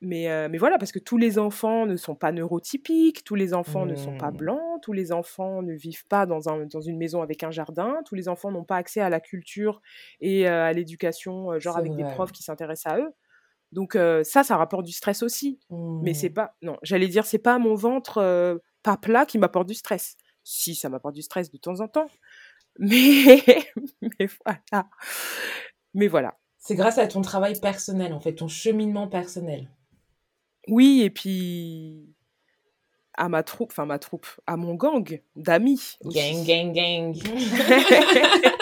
[0.03, 3.55] Mais, euh, mais voilà, parce que tous les enfants ne sont pas neurotypiques, tous les
[3.55, 4.37] enfants ne sont pas mmh.
[4.37, 8.03] blancs, tous les enfants ne vivent pas dans, un, dans une maison avec un jardin,
[8.05, 9.81] tous les enfants n'ont pas accès à la culture
[10.21, 13.15] et euh, à l'éducation, genre avec des profs qui s'intéressent à eux.
[13.77, 15.61] Donc ça, ça rapporte du stress aussi.
[15.71, 16.35] Mais c'est mmh.
[16.35, 20.17] pas, non, j'allais dire, c'est pas mon ventre pas plat qui m'apporte du stress
[20.47, 22.09] si, ça m'apporte du stress de temps en temps.
[22.79, 23.43] Mais,
[24.03, 24.89] mais voilà.
[25.95, 26.39] Mais voilà.
[26.59, 29.71] C'est grâce à ton travail personnel, en fait, ton cheminement personnel.
[30.69, 32.15] Oui, et puis
[33.15, 35.97] à ma troupe, enfin ma troupe, à mon gang d'amis.
[36.05, 37.15] Gang, gang, gang.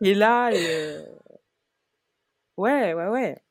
[0.00, 1.04] et là, euh,
[2.56, 3.43] ouais, ouais, ouais.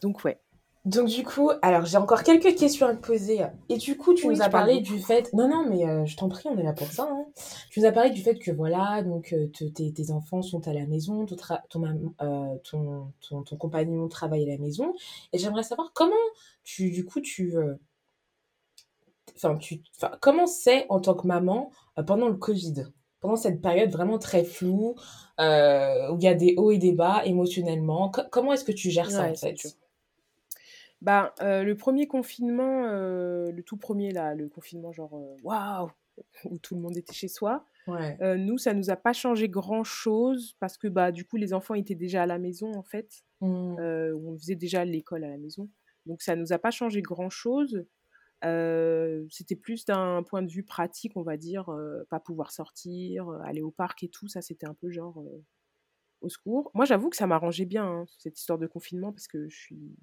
[0.00, 0.38] Donc, ouais.
[0.84, 3.40] Donc du coup, alors j'ai encore quelques questions à te poser.
[3.70, 5.32] Et du coup, tu nous as parlé du fait...
[5.32, 7.08] Non, non, mais euh, je t'en prie, on est là pour ça.
[7.10, 7.24] Hein.
[7.70, 10.86] Tu nous as parlé du fait que voilà, donc euh, tes, enfants sont à la
[10.86, 11.36] maison, ton,
[12.20, 14.94] euh, ton, ton, ton, compagnon travaille à la maison.
[15.32, 16.12] Et j'aimerais savoir comment
[16.64, 17.54] tu, du coup, tu...
[19.36, 19.80] Enfin, tu...
[20.20, 21.70] comment c'est en tant que maman
[22.06, 22.88] pendant le Covid?
[23.20, 24.96] Pendant cette période vraiment très floue,
[25.38, 28.12] où il y a des hauts et des bas émotionnellement.
[28.30, 29.78] comment est-ce que tu gères ça en fait?
[31.04, 35.90] Bah, euh, le premier confinement, euh, le tout premier là, le confinement genre, euh, waouh!
[36.46, 37.66] Où tout le monde était chez soi.
[37.88, 41.94] nous, ça nous a pas changé grand-chose parce que, bah, du coup, les enfants étaient
[41.94, 43.22] déjà à la maison en fait.
[43.40, 43.76] Mmh.
[43.78, 45.68] on faisait déjà l'école à la maison.
[46.06, 47.84] Donc ça nous a pas changé grand-chose.
[49.28, 51.68] c'était plus d'un point de vue pratique, on va dire,
[52.08, 55.22] pas pouvoir sortir, aller au parc et tout, ça c'était un peu genre,
[56.22, 56.70] au secours.
[56.74, 59.96] Moi, j'avoue que ça m'arrangeait bien, hein, cette histoire de confinement parce que je suis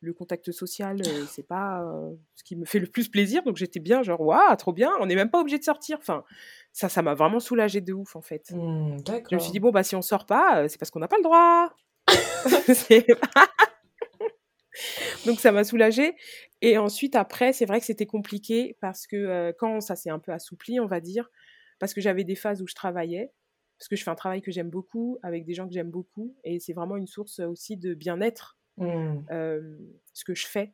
[0.00, 3.42] le contact social, euh, c'est pas euh, ce qui me fait le plus plaisir.
[3.44, 5.98] Donc j'étais bien, genre, waouh, trop bien, on n'est même pas obligé de sortir.
[6.00, 6.24] Enfin,
[6.72, 8.50] ça, ça m'a vraiment soulagé de ouf, en fait.
[8.50, 8.98] Mmh,
[9.30, 11.08] je me suis dit, bon, bah, si on sort pas, euh, c'est parce qu'on n'a
[11.08, 11.72] pas le droit.
[15.26, 16.16] donc ça m'a soulagé
[16.62, 20.32] Et ensuite, après, c'est vrai que c'était compliqué parce que quand ça s'est un peu
[20.32, 21.30] assoupli, on va dire,
[21.78, 23.30] parce que j'avais des phases où je travaillais,
[23.78, 26.34] parce que je fais un travail que j'aime beaucoup, avec des gens que j'aime beaucoup,
[26.42, 29.26] et c'est vraiment une source aussi de bien-être Mmh.
[30.12, 30.72] ce que je fais,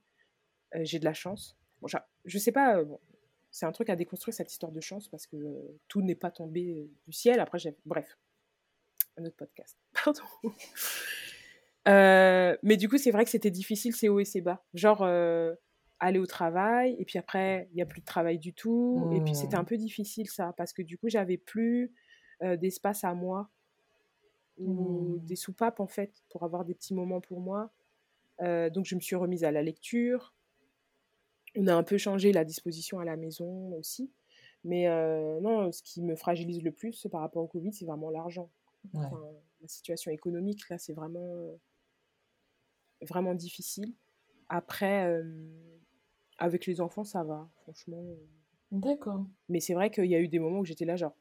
[0.75, 1.57] j'ai de la chance.
[1.81, 1.89] Bon,
[2.25, 2.83] je sais pas,
[3.51, 5.37] c'est un truc à déconstruire cette histoire de chance parce que
[5.89, 7.41] tout n'est pas tombé du ciel.
[7.41, 8.19] Après, bref,
[9.17, 9.77] un autre podcast.
[10.05, 10.23] Pardon.
[12.63, 14.65] mais du coup, c'est vrai que c'était difficile, c'est haut et c'est bas.
[14.75, 15.03] Genre,
[16.01, 19.11] aller au travail, et puis après, il n'y a plus de travail du tout.
[19.13, 19.67] Et puis, c'était un mmh.
[19.67, 21.93] peu difficile, ça, parce que du coup, j'avais plus
[22.43, 23.49] d'espace à moi
[24.59, 25.25] ou mmh.
[25.25, 27.73] des soupapes, en fait, pour avoir des petits moments pour moi.
[28.41, 30.35] Euh, donc je me suis remise à la lecture.
[31.57, 34.13] On a un peu changé la disposition à la maison aussi.
[34.65, 38.11] Mais euh, non, ce qui me fragilise le plus par rapport au Covid, c'est vraiment
[38.11, 38.51] l'argent.
[38.95, 39.11] la
[39.67, 41.59] situation économique, là, c'est vraiment,
[43.03, 43.95] vraiment difficile.
[44.49, 45.23] Après, euh,
[46.39, 48.05] avec les enfants, ça va, franchement.
[48.71, 49.25] D'accord.
[49.49, 51.17] Mais c'est vrai qu'il y a eu des moments où j'étais là, genre,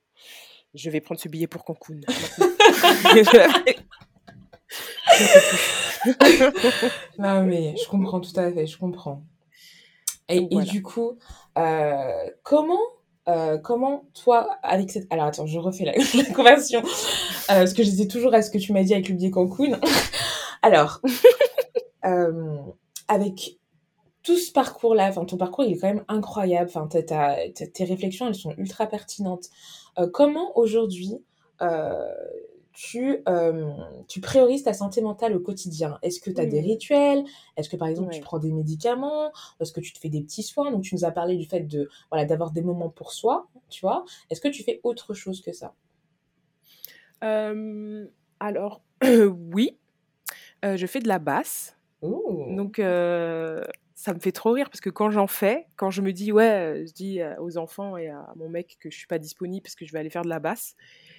[0.74, 2.00] je vais prendre ce billet pour Cancun.
[7.20, 9.24] non, mais je comprends tout à fait, je comprends.
[10.30, 11.18] Et, du coup,
[11.58, 12.80] euh, comment,
[13.30, 15.12] euh, comment toi, avec cette...
[15.12, 15.94] Alors attends, je refais la,
[16.36, 16.80] conversion.
[16.82, 16.84] Euh,
[17.48, 19.80] parce que j'étais toujours à ce que tu m'as dit avec le biais Cancun.
[20.62, 21.02] Alors,
[23.08, 23.58] avec
[24.24, 28.36] tout ce parcours-là, enfin ton parcours il est quand même incroyable, enfin tes réflexions elles
[28.36, 29.46] sont ultra pertinentes.
[30.12, 31.22] comment aujourd'hui
[32.80, 33.24] tu,
[34.08, 35.98] tu priorises ta santé mentale au quotidien.
[36.04, 37.24] Est-ce que tu as des rituels?
[37.56, 39.32] Est-ce que par exemple tu prends des médicaments?
[39.60, 40.72] Est-ce que tu te fais des petits soins?
[40.72, 43.82] Donc tu nous as parlé du fait de voilà d'avoir des moments pour soi, tu
[43.82, 44.06] vois.
[44.30, 45.74] Est-ce que tu fais autre chose que ça?
[48.40, 49.76] Alors oui,
[50.64, 51.76] je fais de la basse.
[52.04, 56.32] Donc ça me fait trop rire parce que quand j'en fais, quand je me dis
[56.32, 59.74] ouais, je dis aux enfants et à mon mec que je suis pas disponible parce
[59.74, 60.76] que je vais aller faire de la basse,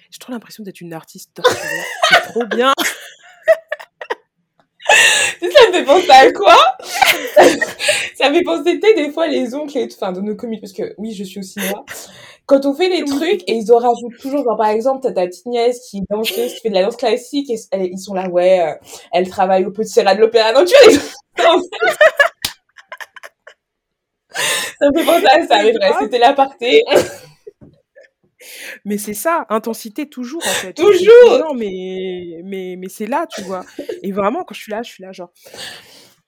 [0.09, 1.41] j'ai trop l'impression d'être une artiste.
[2.09, 2.73] C'est trop bien.
[4.89, 6.57] ça me fait penser à quoi?
[8.15, 10.73] Ça me fait penser, des fois, les oncles et tout, enfin, de nos communes, parce
[10.73, 11.85] que oui, je suis aussi moi.
[12.45, 15.27] Quand on fait des trucs, et ils en rajoutent toujours, genre, par exemple, t'as ta
[15.27, 18.59] petite nièce qui danse, qui fait de la danse classique, et ils sont là, ouais,
[18.61, 18.73] euh,
[19.13, 20.51] elle travaille au petit Serra de l'Opéra.
[20.51, 20.97] Non, tu vois, les...
[24.79, 26.83] ça me fait penser à ça, mais bref, c'était l'aparté.
[28.85, 30.73] Mais c'est ça, intensité toujours en fait.
[30.73, 33.65] Toujours Non, mais, mais, mais c'est là, tu vois.
[34.03, 35.31] Et vraiment, quand je suis là, je suis là, genre,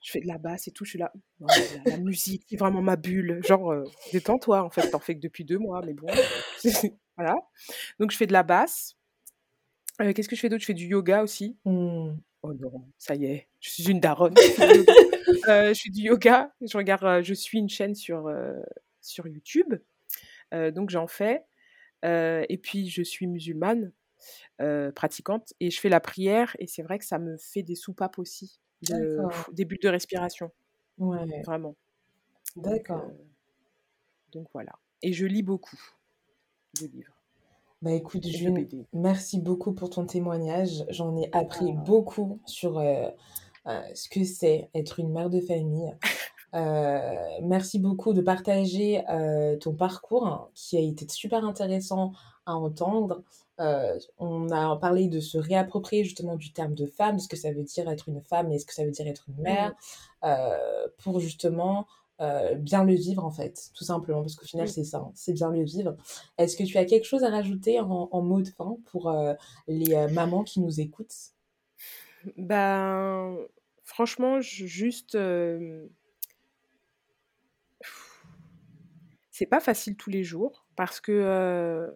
[0.02, 1.12] je fais de la basse et tout, je suis là,
[1.86, 3.40] la, musique, c'est vraiment ma bulle.
[3.46, 6.08] Genre, euh, détends-toi, en fait, t'en fais que depuis deux mois, mais bon.
[7.16, 7.36] voilà.
[8.00, 8.96] Donc, je fais de la basse.
[10.00, 10.62] Euh, qu'est-ce que je fais d'autre?
[10.62, 11.56] Je fais du yoga aussi.
[11.64, 12.14] Mmh.
[12.44, 14.34] Oh non, ça y est, je suis une daronne.
[15.48, 16.52] euh, je fais du yoga.
[16.60, 18.28] Je regarde, euh, je suis une chaîne sur,
[19.00, 19.74] sur YouTube.
[20.52, 21.44] donc, j'en fais
[22.02, 23.92] et puis, je suis musulmane,
[24.94, 28.18] pratiquante, et je fais la prière, et c'est vrai que ça me fait des soupapes
[28.18, 30.50] aussi, des bulles de respiration.
[30.98, 31.42] Ouais.
[31.44, 31.76] Vraiment.
[32.56, 33.10] D'accord.
[34.30, 34.72] Donc, voilà.
[35.02, 35.80] Et je lis beaucoup
[36.80, 37.12] de livres.
[37.80, 40.84] Bah écoute, June, merci beaucoup pour ton témoignage.
[40.90, 42.74] J'en ai appris beaucoup sur
[43.64, 45.92] ce que c'est être une mère de famille.
[46.54, 52.12] Euh, merci beaucoup de partager euh, ton parcours hein, qui a été super intéressant
[52.44, 53.22] à entendre.
[53.60, 57.52] Euh, on a parlé de se réapproprier justement du terme de femme, ce que ça
[57.52, 59.74] veut dire être une femme et ce que ça veut dire être une mère,
[60.98, 61.86] pour justement
[62.56, 65.50] bien le vivre en fait, tout simplement, parce qu'au final c'est ça, hein, c'est bien
[65.50, 65.96] le vivre.
[66.38, 69.12] Est-ce que tu as quelque chose à rajouter en, en mot de fin pour
[69.66, 71.32] les mamans qui nous écoutent?
[72.36, 73.36] Ben,
[73.82, 75.16] franchement, juste
[79.46, 81.90] pas facile tous les jours parce que euh,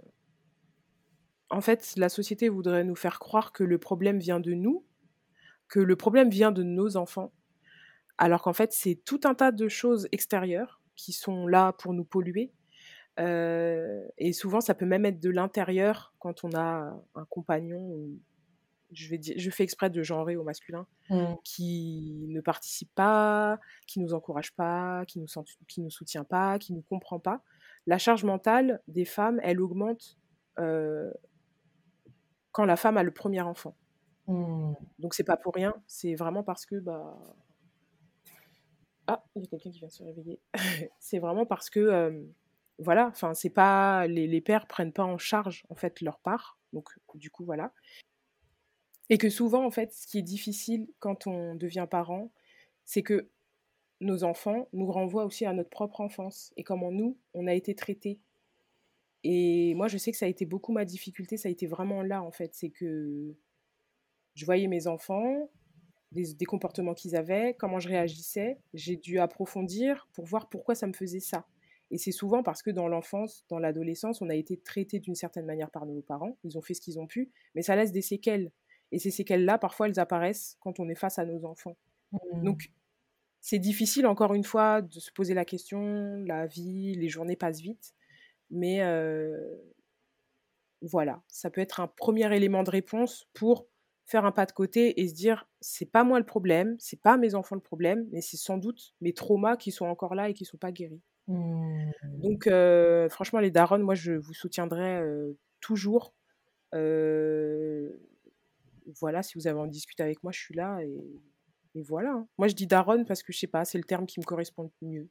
[1.51, 4.85] en fait la société voudrait nous faire croire que le problème vient de nous,
[5.69, 7.33] que le problème vient de nos enfants,
[8.19, 12.05] alors qu'en fait c'est tout un tas de choses extérieures qui sont là pour nous
[12.05, 12.53] polluer.
[13.19, 17.97] Euh, et souvent ça peut même être de l'intérieur quand on a un compagnon
[18.93, 21.35] je, vais dire, je fais exprès de genrer au masculin, mmh.
[21.45, 25.27] qui ne participe pas, qui nous encourage pas, qui nous,
[25.69, 27.43] qui nous soutient pas, qui nous comprend pas.
[27.87, 30.17] La charge mentale des femmes, elle augmente
[30.59, 31.13] euh,
[32.53, 33.77] quand la femme a le premier enfant.
[34.27, 34.75] Mmh.
[34.99, 37.17] Donc c'est pas pour rien, c'est vraiment parce que bah
[39.07, 40.41] ah il y a quelqu'un qui vient se réveiller.
[40.99, 42.25] c'est vraiment parce que euh,
[42.79, 46.59] voilà, enfin c'est pas les, les pères prennent pas en charge en fait leur part.
[46.73, 47.73] Donc du coup voilà.
[49.09, 52.31] Et que souvent, en fait, ce qui est difficile quand on devient parent,
[52.85, 53.29] c'est que
[54.01, 57.75] nos enfants nous renvoient aussi à notre propre enfance et comment nous, on a été
[57.75, 58.21] traités.
[59.25, 62.03] Et moi, je sais que ça a été beaucoup ma difficulté, ça a été vraiment
[62.03, 62.55] là, en fait.
[62.55, 63.35] C'est que
[64.35, 65.51] je voyais mes enfants,
[66.13, 68.59] des, comportements qu'ils avaient, comment je réagissais.
[68.75, 71.47] J'ai dû approfondir pour voir pourquoi ça me faisait ça.
[71.91, 75.47] Et c'est souvent parce que dans l'enfance, dans l'adolescence, on a été traité d'une certaine
[75.47, 76.37] manière par nos parents.
[76.45, 78.51] Ils ont fait ce qu'ils ont pu, mais ça laisse des séquelles.
[78.93, 81.77] Et ces séquelles-là, parfois, elles apparaissent quand on est face à nos enfants.
[82.13, 82.45] Mmh.
[82.45, 82.71] Donc,
[83.41, 86.23] c'est difficile, encore une fois, de se poser la question.
[86.27, 87.95] La vie, les journées passent vite.
[88.51, 89.39] Mais euh,
[90.83, 93.67] voilà, ça peut être un premier élément de réponse pour
[94.05, 97.17] faire un pas de côté et se dire c'est pas moi le problème, c'est pas
[97.17, 100.35] mes enfants le problème, mais c'est sans doute mes traumas qui sont encore là et
[100.35, 101.03] qui sont pas guéris.
[101.27, 101.91] Mmh.
[102.19, 106.15] Donc euh, franchement les darons, moi je vous soutiendrai euh, toujours
[109.01, 112.13] voilà, si vous avez envie de discuter avec moi, je suis là et, voilà.
[112.13, 112.27] Hein.
[112.39, 114.63] Moi, je dis daronne parce que je sais pas, c'est le terme qui me correspond
[114.63, 115.09] le mieux.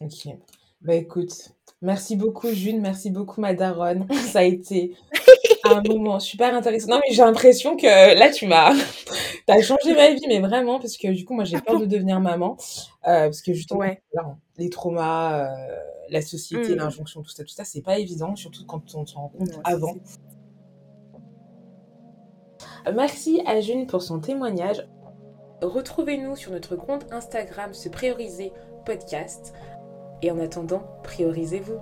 [0.00, 0.28] Ok.
[0.80, 4.04] Bah écoute, merci beaucoup June, merci beaucoup ma daronne.
[4.32, 4.96] Ça a été
[5.62, 6.88] un moment super intéressant.
[6.90, 8.72] Non mais j'ai l'impression que là tu m'as,
[9.48, 12.18] as changé ma vie, mais vraiment parce que du coup moi j'ai peur de devenir
[12.18, 12.56] maman
[13.06, 13.84] euh, parce que justement
[14.58, 15.76] les traumas, euh,
[16.10, 16.78] la société, mmh.
[16.78, 19.94] l'injonction, tout ça, tout ça, c'est pas évident, surtout quand on se rend compte avant.
[22.90, 24.86] Merci à June pour son témoignage.
[25.62, 28.52] Retrouvez-nous sur notre compte Instagram Se Prioriser
[28.84, 29.54] Podcast.
[30.22, 31.78] Et en attendant, priorisez-vous.